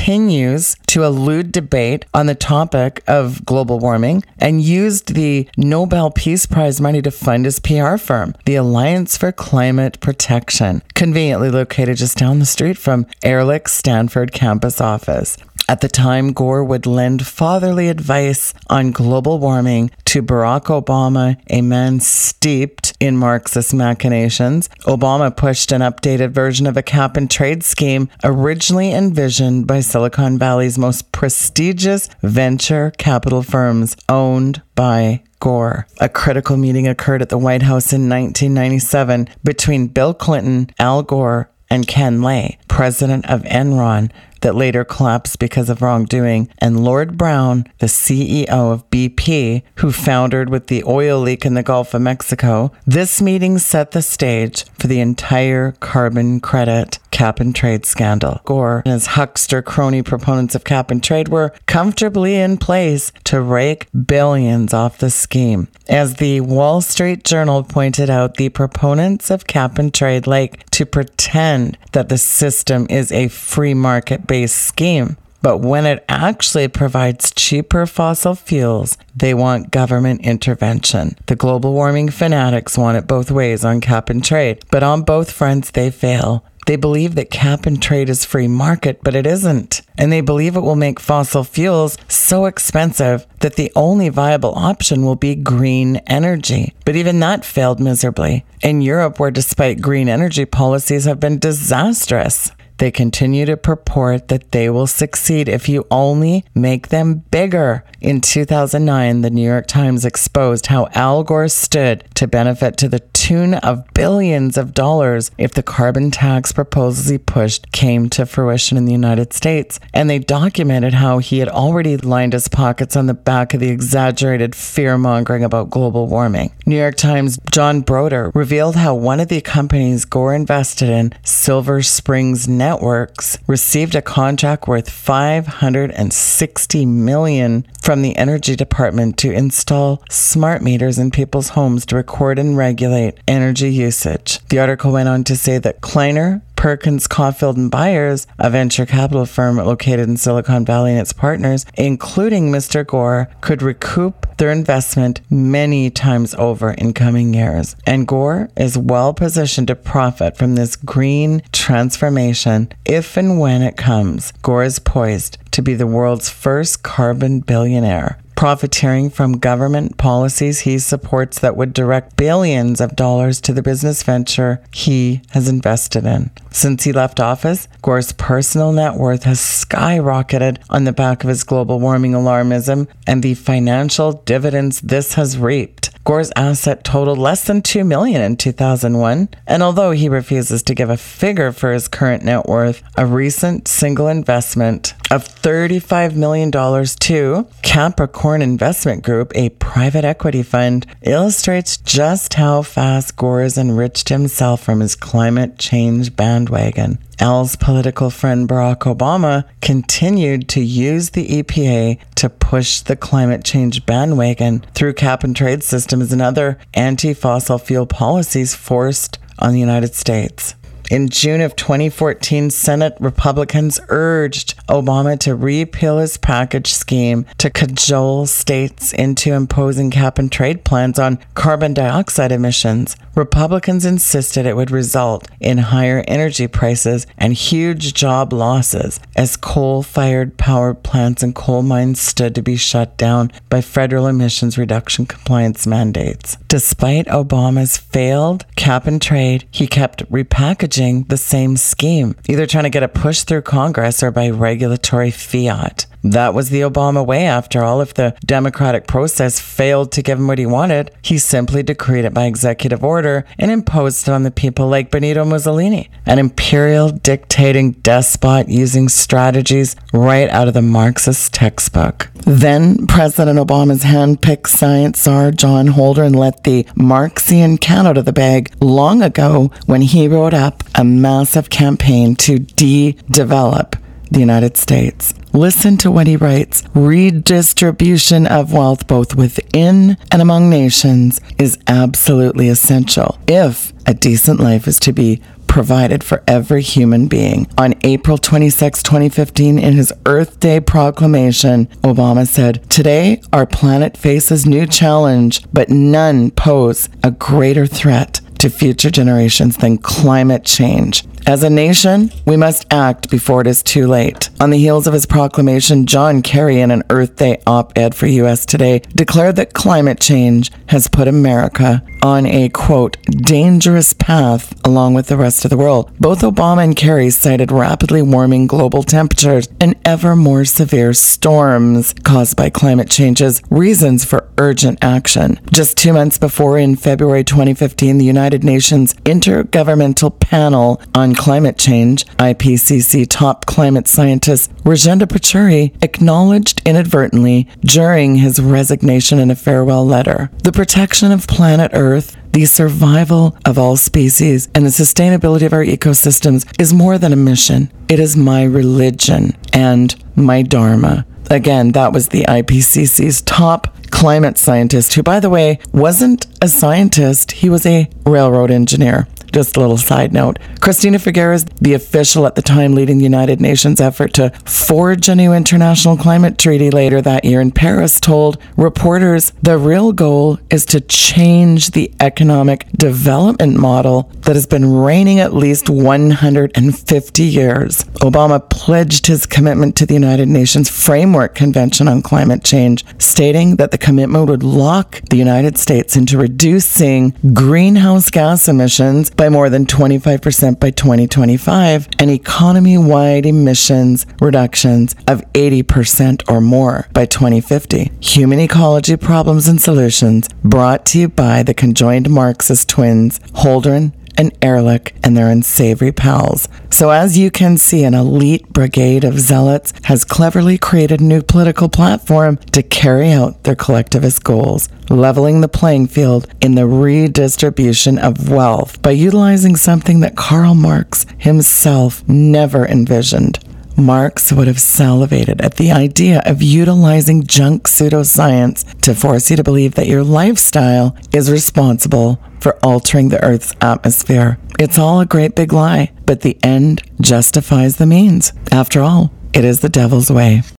continues 0.08 0.78
to 0.88 1.04
elude 1.04 1.52
debate 1.52 2.06
on 2.14 2.28
the 2.28 2.34
topic 2.34 3.04
of 3.08 3.44
global 3.44 3.78
warming 3.78 4.24
and 4.40 4.62
used 4.62 5.16
the 5.16 5.46
Nobel 5.58 6.12
Peace 6.12 6.46
Prize 6.46 6.80
money 6.80 7.02
to 7.02 7.12
fund 7.12 7.44
his 7.44 7.60
PR 7.60 7.98
firm, 7.98 8.34
the 8.46 8.56
Alliance 8.56 9.18
for 9.18 9.34
Climate 9.34 10.00
Protection, 10.00 10.82
conveniently 10.96 11.50
located 11.50 11.98
just 11.98 12.18
down 12.18 12.40
the 12.40 12.46
street 12.46 12.78
from 12.78 13.06
Ehrlich's 13.22 13.74
Stanford 13.74 14.32
campus 14.32 14.80
office. 14.80 15.36
At 15.70 15.82
the 15.82 15.90
time, 15.90 16.32
Gore 16.32 16.64
would 16.64 16.86
lend 16.86 17.28
fatherly 17.28 17.90
advice 17.90 18.54
on 18.70 18.92
global 18.92 19.38
warming 19.38 19.92
to 20.06 20.24
Barack 20.24 20.66
Obama, 20.66 21.36
a 21.50 21.62
man 21.62 22.00
steeped 22.00 22.94
in 23.02 23.18
Marxist 23.18 23.74
machinations. 23.74 24.70
Obama 24.86 25.36
pushed 25.36 25.74
an 25.74 25.82
updated 25.82 26.32
version 26.32 26.68
of 26.68 26.78
a 26.78 26.82
cap 26.82 27.18
and 27.18 27.30
trade 27.30 27.64
scheme 27.64 28.08
originally 28.24 28.94
envisioned 28.94 29.68
by 29.68 29.82
Silicon 29.82 30.40
Valley's 30.40 30.78
most 30.78 31.12
prestigious 31.12 32.10
venture 32.22 32.92
capital 32.98 33.44
firms 33.44 33.98
owned 34.08 34.62
by 34.74 35.22
Gore. 35.42 35.86
A 36.00 36.08
critical 36.08 36.56
meeting 36.56 36.88
occurred 36.88 37.22
at 37.22 37.28
the 37.28 37.38
White 37.38 37.64
House 37.64 37.92
in 37.92 38.08
1997 38.08 39.28
between 39.44 39.88
Bill 39.88 40.14
Clinton, 40.14 40.70
Al 40.80 41.04
Gore, 41.04 41.50
and 41.70 41.86
Ken 41.86 42.22
Lay, 42.22 42.58
president 42.70 43.30
of 43.30 43.44
Enron, 43.44 44.10
that 44.42 44.56
later 44.56 44.84
collapsed 44.84 45.40
because 45.40 45.70
of 45.70 45.82
wrongdoing, 45.82 46.50
and 46.60 46.84
Lord 46.84 47.18
Browne, 47.18 47.66
the 47.80 47.88
CEO 47.88 48.48
of 48.48 48.90
BP, 48.90 49.64
who 49.76 49.92
foundered 49.92 50.50
with 50.50 50.68
the 50.68 50.84
oil 50.86 51.20
leak 51.20 51.46
in 51.46 51.54
the 51.54 51.64
Gulf 51.64 51.94
of 51.94 52.02
Mexico. 52.02 52.72
This 52.86 53.22
meeting 53.22 53.58
set 53.58 53.92
the 53.92 54.02
stage 54.02 54.66
for 54.80 54.88
the 54.88 55.00
entire 55.00 55.74
carbon 55.74 56.40
credit 56.40 57.00
cap 57.18 57.40
and 57.40 57.56
trade 57.56 57.84
scandal. 57.84 58.40
Gore 58.46 58.84
and 58.86 58.94
his 58.94 59.08
huckster 59.08 59.64
crony 59.64 60.04
proponents 60.04 60.54
of 60.54 60.64
cap 60.64 60.92
and 60.92 61.04
trade 61.04 61.30
were 61.30 61.52
comfortably 61.66 62.36
in 62.36 62.58
place 62.58 63.12
to 63.24 63.42
rake 63.42 63.88
billions 64.06 64.72
off 64.72 65.00
the 65.00 65.10
scheme. 65.10 65.68
As 65.90 66.18
the 66.18 66.42
Wall 66.42 66.80
Street 66.80 67.24
Journal 67.24 67.64
pointed 67.64 68.12
out, 68.12 68.36
the 68.36 68.50
proponents 68.50 69.32
of 69.32 69.48
cap 69.48 69.80
and 69.80 69.92
trade 69.92 70.28
like 70.28 70.70
to 70.70 70.86
pretend 70.86 71.80
that 71.94 72.10
the 72.10 72.20
system 72.20 72.86
is 72.88 73.12
a 73.12 73.30
free 73.30 73.74
market 73.74 74.28
based 74.28 74.58
scheme. 74.58 75.18
But 75.42 75.58
when 75.58 75.88
it 75.88 76.06
actually 76.08 76.68
provides 76.68 77.32
cheaper 77.32 77.88
fossil 77.88 78.36
fuels, 78.36 78.96
they 79.16 79.34
want 79.34 79.72
government 79.72 80.22
intervention. 80.22 81.16
The 81.26 81.36
global 81.36 81.74
warming 81.74 82.10
fanatics 82.10 82.78
want 82.78 82.98
it 82.98 83.08
both 83.08 83.32
ways 83.32 83.66
on 83.66 83.82
cap 83.82 84.12
and 84.12 84.24
trade, 84.24 84.64
but 84.70 84.84
on 84.84 85.02
both 85.02 85.32
fronts 85.32 85.72
they 85.72 85.90
fail. 85.90 86.44
They 86.68 86.76
believe 86.76 87.16
that 87.16 87.32
cap 87.32 87.66
and 87.66 87.82
trade 87.82 88.10
is 88.10 88.26
free 88.26 88.50
market, 88.50 89.00
but 89.02 89.16
it 89.16 89.26
isn't. 89.26 89.82
And 89.98 90.12
they 90.12 90.20
believe 90.20 90.58
it 90.58 90.62
will 90.62 90.76
make 90.76 91.00
fossil 91.00 91.46
fuels 91.46 91.98
so 92.10 92.46
expensive 92.46 93.26
that 93.40 93.56
the 93.56 93.72
only 93.74 94.10
viable 94.10 94.54
option 94.54 95.06
will 95.06 95.16
be 95.16 95.34
green 95.34 95.96
energy. 96.08 96.74
But 96.84 96.98
even 96.98 97.22
that 97.22 97.46
failed 97.46 97.80
miserably. 97.80 98.46
In 98.62 98.82
Europe, 98.82 99.18
where 99.18 99.32
despite 99.32 99.82
green 99.82 100.10
energy 100.10 100.44
policies 100.44 101.06
have 101.06 101.22
been 101.22 101.40
disastrous, 101.40 102.52
they 102.78 102.92
continue 102.92 103.46
to 103.46 103.58
purport 103.58 104.28
that 104.28 104.52
they 104.52 104.70
will 104.70 104.88
succeed 104.88 105.50
if 105.50 105.68
you 105.68 105.86
only 105.90 106.46
make 106.54 106.90
them 106.90 107.24
bigger. 107.32 107.84
In 108.00 108.22
2009, 108.22 109.22
the 109.22 109.30
New 109.30 109.46
York 109.46 109.68
Times 109.68 110.06
exposed 110.06 110.68
how 110.68 110.88
Al 110.94 111.24
Gore 111.24 111.48
stood 111.48 112.04
to 112.16 112.28
benefit 112.28 112.78
to 112.78 112.88
the 112.88 113.00
tune 113.00 113.56
of 113.56 113.84
billions 113.94 114.58
of 114.58 114.74
dollars 114.74 115.32
if 115.38 115.54
the 115.54 115.64
carbon 115.64 116.12
tax 116.12 116.54
proposals 116.54 117.10
he 117.10 117.18
pushed 117.18 117.72
came 117.72 118.10
to 118.10 118.26
fruition 118.26 118.78
in 118.78 118.86
the 118.86 118.92
United 118.92 119.34
States. 119.34 119.80
And 119.94 120.10
they 120.10 120.20
documented 120.20 120.94
how 120.94 121.18
he 121.18 121.40
had 121.40 121.50
already 121.50 121.98
lined 121.98 122.34
his 122.34 122.48
pockets 122.48 122.96
on 122.96 123.08
the 123.08 123.14
back 123.14 123.54
of 123.54 123.60
the 123.60 123.70
exaggerated 123.70 124.56
fear 124.56 124.98
mongering 124.98 125.44
about 125.44 125.70
global 125.70 126.08
warming. 126.08 126.54
New 126.66 126.78
York 126.78 126.96
Times' 126.96 127.40
John 127.52 127.82
Broder 127.82 128.32
revealed 128.34 128.76
how 128.76 128.96
one 128.96 129.20
of 129.20 129.28
the 129.28 129.42
companies 129.42 130.06
Gore 130.06 130.36
invested 130.36 130.90
in, 130.90 131.14
Silver 131.24 131.82
Springs 131.82 132.48
Networks, 132.68 133.38
received 133.48 133.96
a 133.96 134.02
contract 134.02 134.68
worth 134.68 134.90
560 134.90 136.86
million 136.86 137.66
from 137.82 138.02
the 138.02 138.18
Energy 138.18 138.58
Department 138.58 139.18
to 139.20 139.32
install 139.32 140.04
smart 140.10 140.62
meters 140.62 141.00
in 141.00 141.10
people's 141.10 141.50
homes 141.50 141.86
to 141.86 141.96
record 141.96 142.38
and 142.38 142.58
regulate 142.58 143.20
energy 143.26 143.72
usage. 143.72 144.42
The 144.50 144.60
article 144.60 144.92
went 144.92 145.08
on 145.08 145.24
to 145.24 145.38
say 145.38 145.60
that 145.60 145.80
Kleiner, 145.80 146.42
Perkins, 146.58 147.08
Caufield, 147.08 147.56
and 147.56 147.72
Byers, 147.72 148.28
a 148.40 148.50
venture 148.50 148.86
capital 148.86 149.26
firm 149.26 149.58
located 149.58 150.10
in 150.10 150.18
Silicon 150.18 150.66
Valley 150.66 150.92
and 150.92 151.00
its 151.00 151.14
partners, 151.14 151.66
including 151.76 152.52
Mr. 152.52 152.86
Gore, 152.86 153.30
could 153.40 153.62
recoup 153.62 154.26
their 154.38 154.52
investment 154.52 155.22
many 155.30 155.90
times 155.90 156.36
over 156.36 156.72
in 156.72 156.94
coming 156.94 157.34
years. 157.34 157.76
And 157.86 158.08
Gore 158.08 158.50
is 158.58 158.78
well 158.78 159.14
positioned 159.14 159.68
to 159.68 159.76
profit 159.76 160.36
from 160.36 160.56
this 160.56 160.76
green 160.76 161.44
transformation 161.52 162.74
if 162.86 163.16
and 163.16 163.40
when 163.40 163.62
it 163.62 163.78
comes. 163.78 164.34
Gore 164.42 164.64
is 164.64 164.80
poised 164.80 165.38
to 165.52 165.62
be 165.62 165.76
the 165.76 165.88
world's 165.88 166.30
first 166.30 166.84
carbon 166.84 167.40
billionaire 167.40 168.18
profiteering 168.38 169.10
from 169.10 169.40
government 169.40 169.98
policies 169.98 170.60
he 170.60 170.78
supports 170.78 171.40
that 171.40 171.58
would 171.58 171.74
direct 171.74 172.16
billions 172.16 172.80
of 172.80 172.96
dollars 172.96 173.42
to 173.42 173.52
the 173.52 173.64
business 173.64 174.04
venture 174.04 174.62
he 174.72 175.22
has 175.32 175.50
invested 175.50 176.06
in. 176.06 176.30
Since 176.52 176.84
he 176.84 176.94
left 176.94 177.20
office, 177.20 177.68
Gore's 177.82 178.14
personal 178.14 178.72
net 178.72 178.94
worth 178.94 179.24
has 179.24 179.40
skyrocketed 179.40 180.60
on 180.70 180.84
the 180.84 180.94
back 180.94 181.24
of 181.24 181.30
his 181.30 181.44
global 181.44 181.80
warming 181.80 182.12
alarmism 182.12 182.88
and 183.08 183.24
the 183.24 183.34
financial 183.34 184.12
dividends 184.14 184.82
this 184.82 185.16
has 185.16 185.40
reaped. 185.40 185.90
Gore's 186.08 186.32
asset 186.38 186.86
totaled 186.86 187.18
less 187.18 187.44
than 187.44 187.62
2 187.62 187.84
million 187.84 188.22
in 188.22 188.38
2001, 188.38 189.28
and 189.46 189.62
although 189.62 189.92
he 189.92 190.08
refuses 190.08 190.64
to 190.64 190.74
give 190.74 190.90
a 190.90 190.96
figure 190.96 191.52
for 191.52 191.74
his 191.74 191.90
current 191.90 192.24
net 192.24 192.46
worth, 192.46 192.82
a 192.96 193.06
recent 193.06 193.68
single 193.68 194.08
investment 194.08 194.94
of 195.12 195.28
$35 195.28 196.16
million 196.16 196.50
to 196.50 197.46
Capricorn 197.62 198.42
Investment 198.42 199.04
Group, 199.04 199.34
a 199.36 199.50
private 199.50 200.06
equity 200.06 200.44
fund, 200.44 200.86
illustrates 201.02 201.76
just 201.76 202.36
how 202.36 202.62
fast 202.62 203.18
Gore 203.18 203.42
has 203.42 203.58
enriched 203.58 204.08
himself 204.08 204.64
from 204.64 204.80
his 204.80 204.96
climate 204.96 205.60
change 205.60 206.16
bandwagon. 206.16 207.00
Al's 207.20 207.56
political 207.56 208.12
friend 208.12 208.48
Barack 208.48 208.82
Obama 208.82 209.46
continued 209.62 210.48
to 210.50 210.62
use 210.62 211.12
the 211.12 211.28
EPA 211.28 212.00
to 212.16 212.30
push 212.30 212.82
the 212.82 212.96
climate 212.96 213.44
change 213.44 213.88
bandwagon 213.88 214.64
through 214.76 214.94
cap 214.94 215.24
and 215.24 215.36
trade 215.36 215.64
systems 215.64 216.14
and 216.14 216.22
other 216.22 216.60
anti 216.76 217.16
fossil 217.16 217.58
fuel 217.58 217.88
policies 217.88 218.54
forced 218.54 219.18
on 219.40 219.54
the 219.54 219.60
United 219.60 219.96
States. 219.96 220.54
In 220.90 221.10
June 221.10 221.42
of 221.42 221.54
2014, 221.58 222.50
Senate 222.50 222.96
Republicans 223.02 223.78
urged 223.90 224.56
Obama 224.68 225.20
to 225.20 225.36
repeal 225.36 225.98
his 225.98 226.16
package 226.16 226.74
scheme 226.74 227.26
to 227.40 227.50
cajole 227.50 228.26
states 228.26 228.94
into 228.94 229.34
imposing 229.34 229.92
cap 229.92 230.18
and 230.18 230.32
trade 230.32 230.64
plans 230.64 230.98
on 230.98 231.20
carbon 231.34 231.74
dioxide 231.74 232.32
emissions. 232.32 232.96
Republicans 233.16 233.84
insisted 233.84 234.46
it 234.46 234.56
would 234.56 234.72
result 234.72 235.28
in 235.42 235.58
higher 235.58 236.06
energy 236.08 236.48
prices 236.48 237.06
and 237.18 237.34
huge 237.34 237.94
job 237.94 238.32
losses 238.32 239.02
as 239.18 239.36
coal 239.36 239.84
fired 239.84 240.38
power 240.38 240.74
plants 240.74 241.22
and 241.22 241.36
coal 241.36 241.64
mines 241.64 242.00
stood 242.00 242.34
to 242.34 242.42
be 242.42 242.56
shut 242.56 242.96
down 242.96 243.30
by 243.50 243.60
federal 243.60 244.08
emissions 244.08 244.58
reduction 244.58 245.06
compliance 245.06 245.68
mandates. 245.68 246.38
Despite 246.48 247.08
Obama's 247.08 247.76
failed 247.76 248.46
cap 248.56 248.88
and 248.88 249.02
trade, 249.02 249.46
he 249.52 249.68
kept 249.68 250.10
repackaging 250.10 250.77
the 250.78 251.18
same 251.18 251.58
scheme, 251.58 252.16
either 252.30 252.46
trying 252.46 252.66
to 252.66 252.70
get 252.70 252.84
it 252.84 252.94
pushed 252.94 253.28
through 253.28 253.42
Congress 253.42 254.04
or 254.04 254.12
by 254.12 254.30
regulatory 254.30 255.12
fiat. 255.12 255.88
That 256.12 256.34
was 256.34 256.50
the 256.50 256.62
Obama 256.62 257.06
way, 257.06 257.26
after 257.26 257.64
all. 257.64 257.82
If 257.82 257.94
the 257.94 258.16
democratic 258.26 258.88
process 258.88 259.40
failed 259.40 259.92
to 259.92 260.02
give 260.02 260.20
him 260.20 260.28
what 260.28 260.38
he 260.38 260.46
wanted, 260.46 260.92
he 261.02 261.18
simply 261.18 261.64
decreed 261.64 262.06
it 262.06 262.14
by 262.14 262.26
executive 262.26 262.84
order 262.84 263.26
and 263.38 263.52
imposed 263.52 264.08
it 264.08 264.12
on 264.12 264.24
the 264.24 264.32
people 264.32 264.68
like 264.68 264.90
Benito 264.90 265.26
Mussolini, 265.26 265.90
an 266.06 266.18
imperial 266.18 266.90
dictating 266.90 267.72
despot 267.72 268.48
using 268.48 268.88
strategies 268.88 269.76
right 269.92 270.30
out 270.30 270.48
of 270.48 270.54
the 270.54 270.62
Marxist 270.62 271.34
textbook. 271.34 272.10
Then 272.26 272.88
President 272.88 273.38
Obama's 273.38 273.84
hand-picked 273.84 274.50
science 274.50 275.02
czar 275.02 275.32
John 275.32 275.68
Holdren 275.68 276.16
let 276.16 276.44
the 276.44 276.66
Marxian 276.76 277.58
cat 277.58 277.86
out 277.86 277.98
of 277.98 278.06
the 278.06 278.14
bag 278.14 278.54
long 278.62 279.02
ago 279.02 279.52
when 279.66 279.82
he 279.82 280.08
wrote 280.08 280.34
up 280.34 280.64
a 280.76 280.84
massive 280.84 281.50
campaign 281.50 282.16
to 282.18 282.40
de-develop 282.40 283.76
the 284.12 284.20
United 284.20 284.58
States. 284.58 285.14
Listen 285.34 285.78
to 285.78 285.92
what 285.92 286.08
he 286.08 286.16
writes. 286.16 286.64
Redistribution 286.74 288.26
of 288.26 288.54
wealth, 288.54 288.88
both 288.88 289.16
within 289.16 289.98
and 290.12 290.22
among 290.22 290.50
nations, 290.50 291.22
is 291.38 291.58
absolutely 291.68 292.50
essential 292.50 293.20
if 293.28 293.74
a 293.86 293.94
decent 293.94 294.40
life 294.40 294.68
is 294.68 294.80
to 294.80 294.94
be 294.94 295.22
provided 295.48 296.04
for 296.04 296.24
every 296.28 296.62
human 296.62 297.08
being. 297.08 297.48
On 297.58 297.74
April 297.84 298.18
26, 298.18 298.84
2015, 298.84 299.58
in 299.58 299.74
his 299.74 299.94
Earth 300.06 300.40
Day 300.40 300.60
proclamation, 300.60 301.68
Obama 301.84 302.28
said, 302.28 302.70
Today, 302.70 303.22
our 303.34 303.46
planet 303.46 303.98
faces 303.98 304.46
new 304.46 304.68
challenge, 304.68 305.42
but 305.54 305.70
none 305.70 306.32
pose 306.32 306.90
a 307.04 307.12
greater 307.12 307.66
threat 307.66 308.22
to 308.40 308.50
future 308.50 308.92
generations 308.92 309.58
than 309.58 309.78
climate 309.78 310.46
change. 310.46 311.04
As 311.28 311.44
a 311.44 311.50
nation, 311.50 312.10
we 312.26 312.38
must 312.38 312.66
act 312.72 313.10
before 313.10 313.42
it 313.42 313.48
is 313.48 313.62
too 313.62 313.86
late. 313.86 314.30
On 314.40 314.50
the 314.50 314.58
heels 314.58 314.88
of 314.88 314.94
his 314.94 315.06
proclamation, 315.06 315.86
John 315.86 316.22
Kerry, 316.22 316.62
in 316.62 316.72
an 316.72 316.84
Earth 316.90 317.18
Day 317.18 317.42
op 317.46 317.78
ed 317.78 317.94
for 317.94 318.08
US 318.08 318.46
Today, 318.46 318.80
declared 318.96 319.36
that 319.36 319.54
climate 319.54 320.00
change 320.00 320.54
has 320.68 320.88
put 320.88 321.06
America 321.06 321.84
on 322.02 322.26
a 322.26 322.48
quote, 322.48 322.96
dangerous 323.04 323.92
path 323.92 324.54
along 324.66 324.94
with 324.94 325.08
the 325.08 325.18
rest 325.18 325.44
of 325.44 325.50
the 325.50 325.58
world. 325.58 325.92
Both 326.00 326.22
Obama 326.22 326.64
and 326.64 326.76
Kerry 326.76 327.10
cited 327.10 327.52
rapidly 327.52 328.02
warming 328.02 328.48
global 328.48 328.84
temperatures 328.84 329.50
and 329.60 329.76
ever 329.84 330.16
more 330.16 330.46
severe 330.46 330.94
storms 330.94 331.94
caused 332.04 332.38
by 332.38 332.50
climate 332.50 332.90
change 332.90 333.22
as 333.22 333.42
reasons 333.50 334.06
for 334.06 334.30
urgent 334.38 334.80
action. 334.82 335.40
Just 335.52 335.76
two 335.76 335.92
months 335.92 336.18
before, 336.18 336.58
in 336.58 336.78
February 336.78 337.26
2015, 337.26 337.98
the 337.98 338.06
United 338.06 338.44
Nations 338.46 338.94
Intergovernmental 339.04 340.18
Panel 340.20 340.82
on 340.96 341.16
Climate 341.18 341.58
Change, 341.58 342.06
IPCC 342.18 343.08
top 343.10 343.46
climate 343.46 343.88
scientist 343.88 344.54
Rajendra 344.64 345.08
Pachauri 345.08 345.74
acknowledged 345.84 346.62
inadvertently 346.66 347.48
during 347.62 348.16
his 348.16 348.40
resignation 348.40 349.20
in 349.20 349.32
a 349.32 349.36
farewell 349.36 349.86
letter 349.86 350.30
the 350.44 350.52
protection 350.52 351.12
of 351.12 351.28
planet 351.28 351.72
Earth 351.74 352.16
the 352.32 352.46
survival 352.46 353.36
of 353.46 353.58
all 353.58 353.76
species 353.76 354.48
and 354.54 354.64
the 354.64 354.70
sustainability 354.70 355.46
of 355.46 355.54
our 355.54 355.66
ecosystems 355.66 356.46
is 356.62 356.72
more 356.72 357.00
than 357.00 357.12
a 357.12 357.16
mission. 357.16 357.72
It 357.90 358.00
is 358.00 358.16
my 358.16 358.44
religion 358.44 359.36
and 359.54 359.96
my 360.16 360.44
dharma. 360.44 361.08
Again, 361.32 361.72
that 361.72 361.94
was 361.94 362.10
the 362.10 362.24
IPCC's 362.24 363.22
top 363.24 363.76
climate 363.90 364.38
scientist, 364.38 364.94
who, 364.94 365.02
by 365.04 365.20
the 365.20 365.30
way, 365.32 365.60
wasn't 365.74 366.28
a 366.42 366.48
scientist, 366.48 367.32
he 367.32 367.50
was 367.50 367.66
a 367.66 367.90
railroad 368.06 368.52
engineer. 368.52 369.08
Just 369.32 369.58
a 369.58 369.60
little 369.60 369.78
side 369.78 370.14
note. 370.14 370.40
Christina 370.62 370.98
Figueres, 370.98 371.48
the 371.60 371.74
official 371.74 372.26
at 372.26 372.36
the 372.36 372.42
time 372.42 372.74
leading 372.74 372.98
the 372.98 373.04
United 373.04 373.42
Nations 373.42 373.82
effort 373.82 374.14
to 374.14 374.32
forge 374.46 375.10
a 375.10 375.16
new 375.16 375.34
international 375.34 375.98
climate 375.98 376.38
treaty 376.38 376.72
later 376.72 377.02
that 377.02 377.26
year 377.26 377.42
in 377.42 377.52
Paris, 377.52 378.00
told 378.00 378.38
reporters 378.56 379.32
the 379.42 379.58
real 379.58 379.92
goal 379.92 380.40
is 380.50 380.66
to 380.68 380.82
change 380.82 381.72
the 381.72 381.92
economic 382.00 382.70
development 382.74 383.58
model 383.58 384.12
that 384.22 384.36
has 384.36 384.48
been 384.48 384.74
reigning 384.74 385.20
at 385.20 385.34
least 385.34 385.70
150 385.70 387.24
years. 387.24 387.84
Obama 388.02 388.50
pledged 388.50 389.08
his 389.08 389.26
commitment 389.26 389.76
to 389.76 389.86
the 389.86 389.94
United 389.94 390.28
Nations 390.28 390.70
Framework 390.70 391.36
Convention 391.36 391.88
on 391.88 392.02
Climate 392.02 392.44
Change, 392.44 392.86
stating 393.00 393.58
that 393.58 393.72
the 393.72 393.78
commitment 393.78 394.30
would 394.30 394.44
lock 394.44 395.02
the 395.10 395.18
United 395.18 395.58
States 395.58 395.96
into 395.96 396.18
reducing 396.18 397.14
greenhouse 397.34 398.10
gas 398.10 398.48
emissions 398.48 399.10
by 399.18 399.30
more 399.30 399.50
than 399.50 399.66
25% 399.66 400.60
by 400.60 400.70
2025 400.70 401.90
and 402.00 402.12
economy 402.12 402.78
wide 402.78 403.26
emissions 403.26 404.06
reductions 404.22 404.96
of 405.08 405.22
80% 405.34 406.24
or 406.32 406.40
more 406.40 406.88
by 406.94 407.06
2050. 407.06 407.92
Human 408.00 408.40
ecology 408.40 408.96
problems 408.96 409.48
and 409.48 409.60
solutions 409.60 410.30
brought 410.44 410.86
to 410.88 411.00
you 411.00 411.10
by 411.10 411.44
the 411.44 411.54
conjoined 411.54 412.10
Marxist 412.10 412.70
twins, 412.70 413.20
Holdren 413.34 413.92
and 414.18 414.38
Ehrlich 414.42 414.94
and 415.04 415.16
their 415.16 415.30
unsavory 415.30 415.92
pals. 415.92 416.50
So, 416.70 416.90
as 416.90 417.18
you 417.18 417.32
can 417.32 417.58
see, 417.58 417.84
an 417.84 417.94
elite 417.94 418.50
brigade 418.50 419.04
of 419.04 419.20
zealots 419.20 419.74
has 419.84 420.04
cleverly 420.04 420.58
created 420.58 421.00
a 421.00 421.04
new 421.04 421.22
political 421.22 421.70
platform 421.70 422.38
to 422.52 422.64
carry 422.64 423.12
out 423.12 423.44
their 423.44 423.56
collectivist 423.56 424.24
goals, 424.24 424.70
leveling 424.90 425.42
the 425.42 425.48
playing 425.48 425.88
field 425.88 426.28
in 426.42 426.56
the 426.56 426.68
redistribution 426.68 427.98
of 427.98 428.30
wealth 428.30 428.82
by 428.82 428.92
utilizing 428.92 429.56
something 429.56 430.00
that 430.02 430.16
Karl 430.16 430.56
Marx 430.56 431.06
himself 431.18 432.08
never 432.08 432.66
envisioned 432.66 433.40
Marx 433.78 434.34
would 434.34 434.48
have 434.48 434.60
salivated 434.60 435.40
at 435.40 435.58
the 435.58 435.72
idea 435.72 436.24
of 436.26 436.42
utilizing 436.42 437.28
junk 437.28 437.68
pseudoscience 437.68 438.66
to 438.82 438.96
force 438.96 439.30
you 439.30 439.38
to 439.38 439.44
believe 439.44 439.76
that 439.76 439.88
your 439.88 440.04
lifestyle 440.04 440.98
is 441.14 441.32
responsible 441.32 442.20
for 442.40 442.58
altering 442.66 443.10
the 443.10 443.24
Earth's 443.24 443.54
atmosphere. 443.62 444.40
It's 444.58 444.80
all 444.80 445.00
a 445.00 445.06
great 445.06 445.36
big 445.36 445.54
lie, 445.54 445.92
but 446.08 446.22
the 446.22 446.44
end 446.44 446.82
justifies 447.00 447.76
the 447.78 447.86
means. 447.86 448.34
After 448.52 448.82
all, 448.82 449.12
it 449.32 449.46
is 449.46 449.60
the 449.60 449.70
devil's 449.70 450.10
way. 450.10 450.42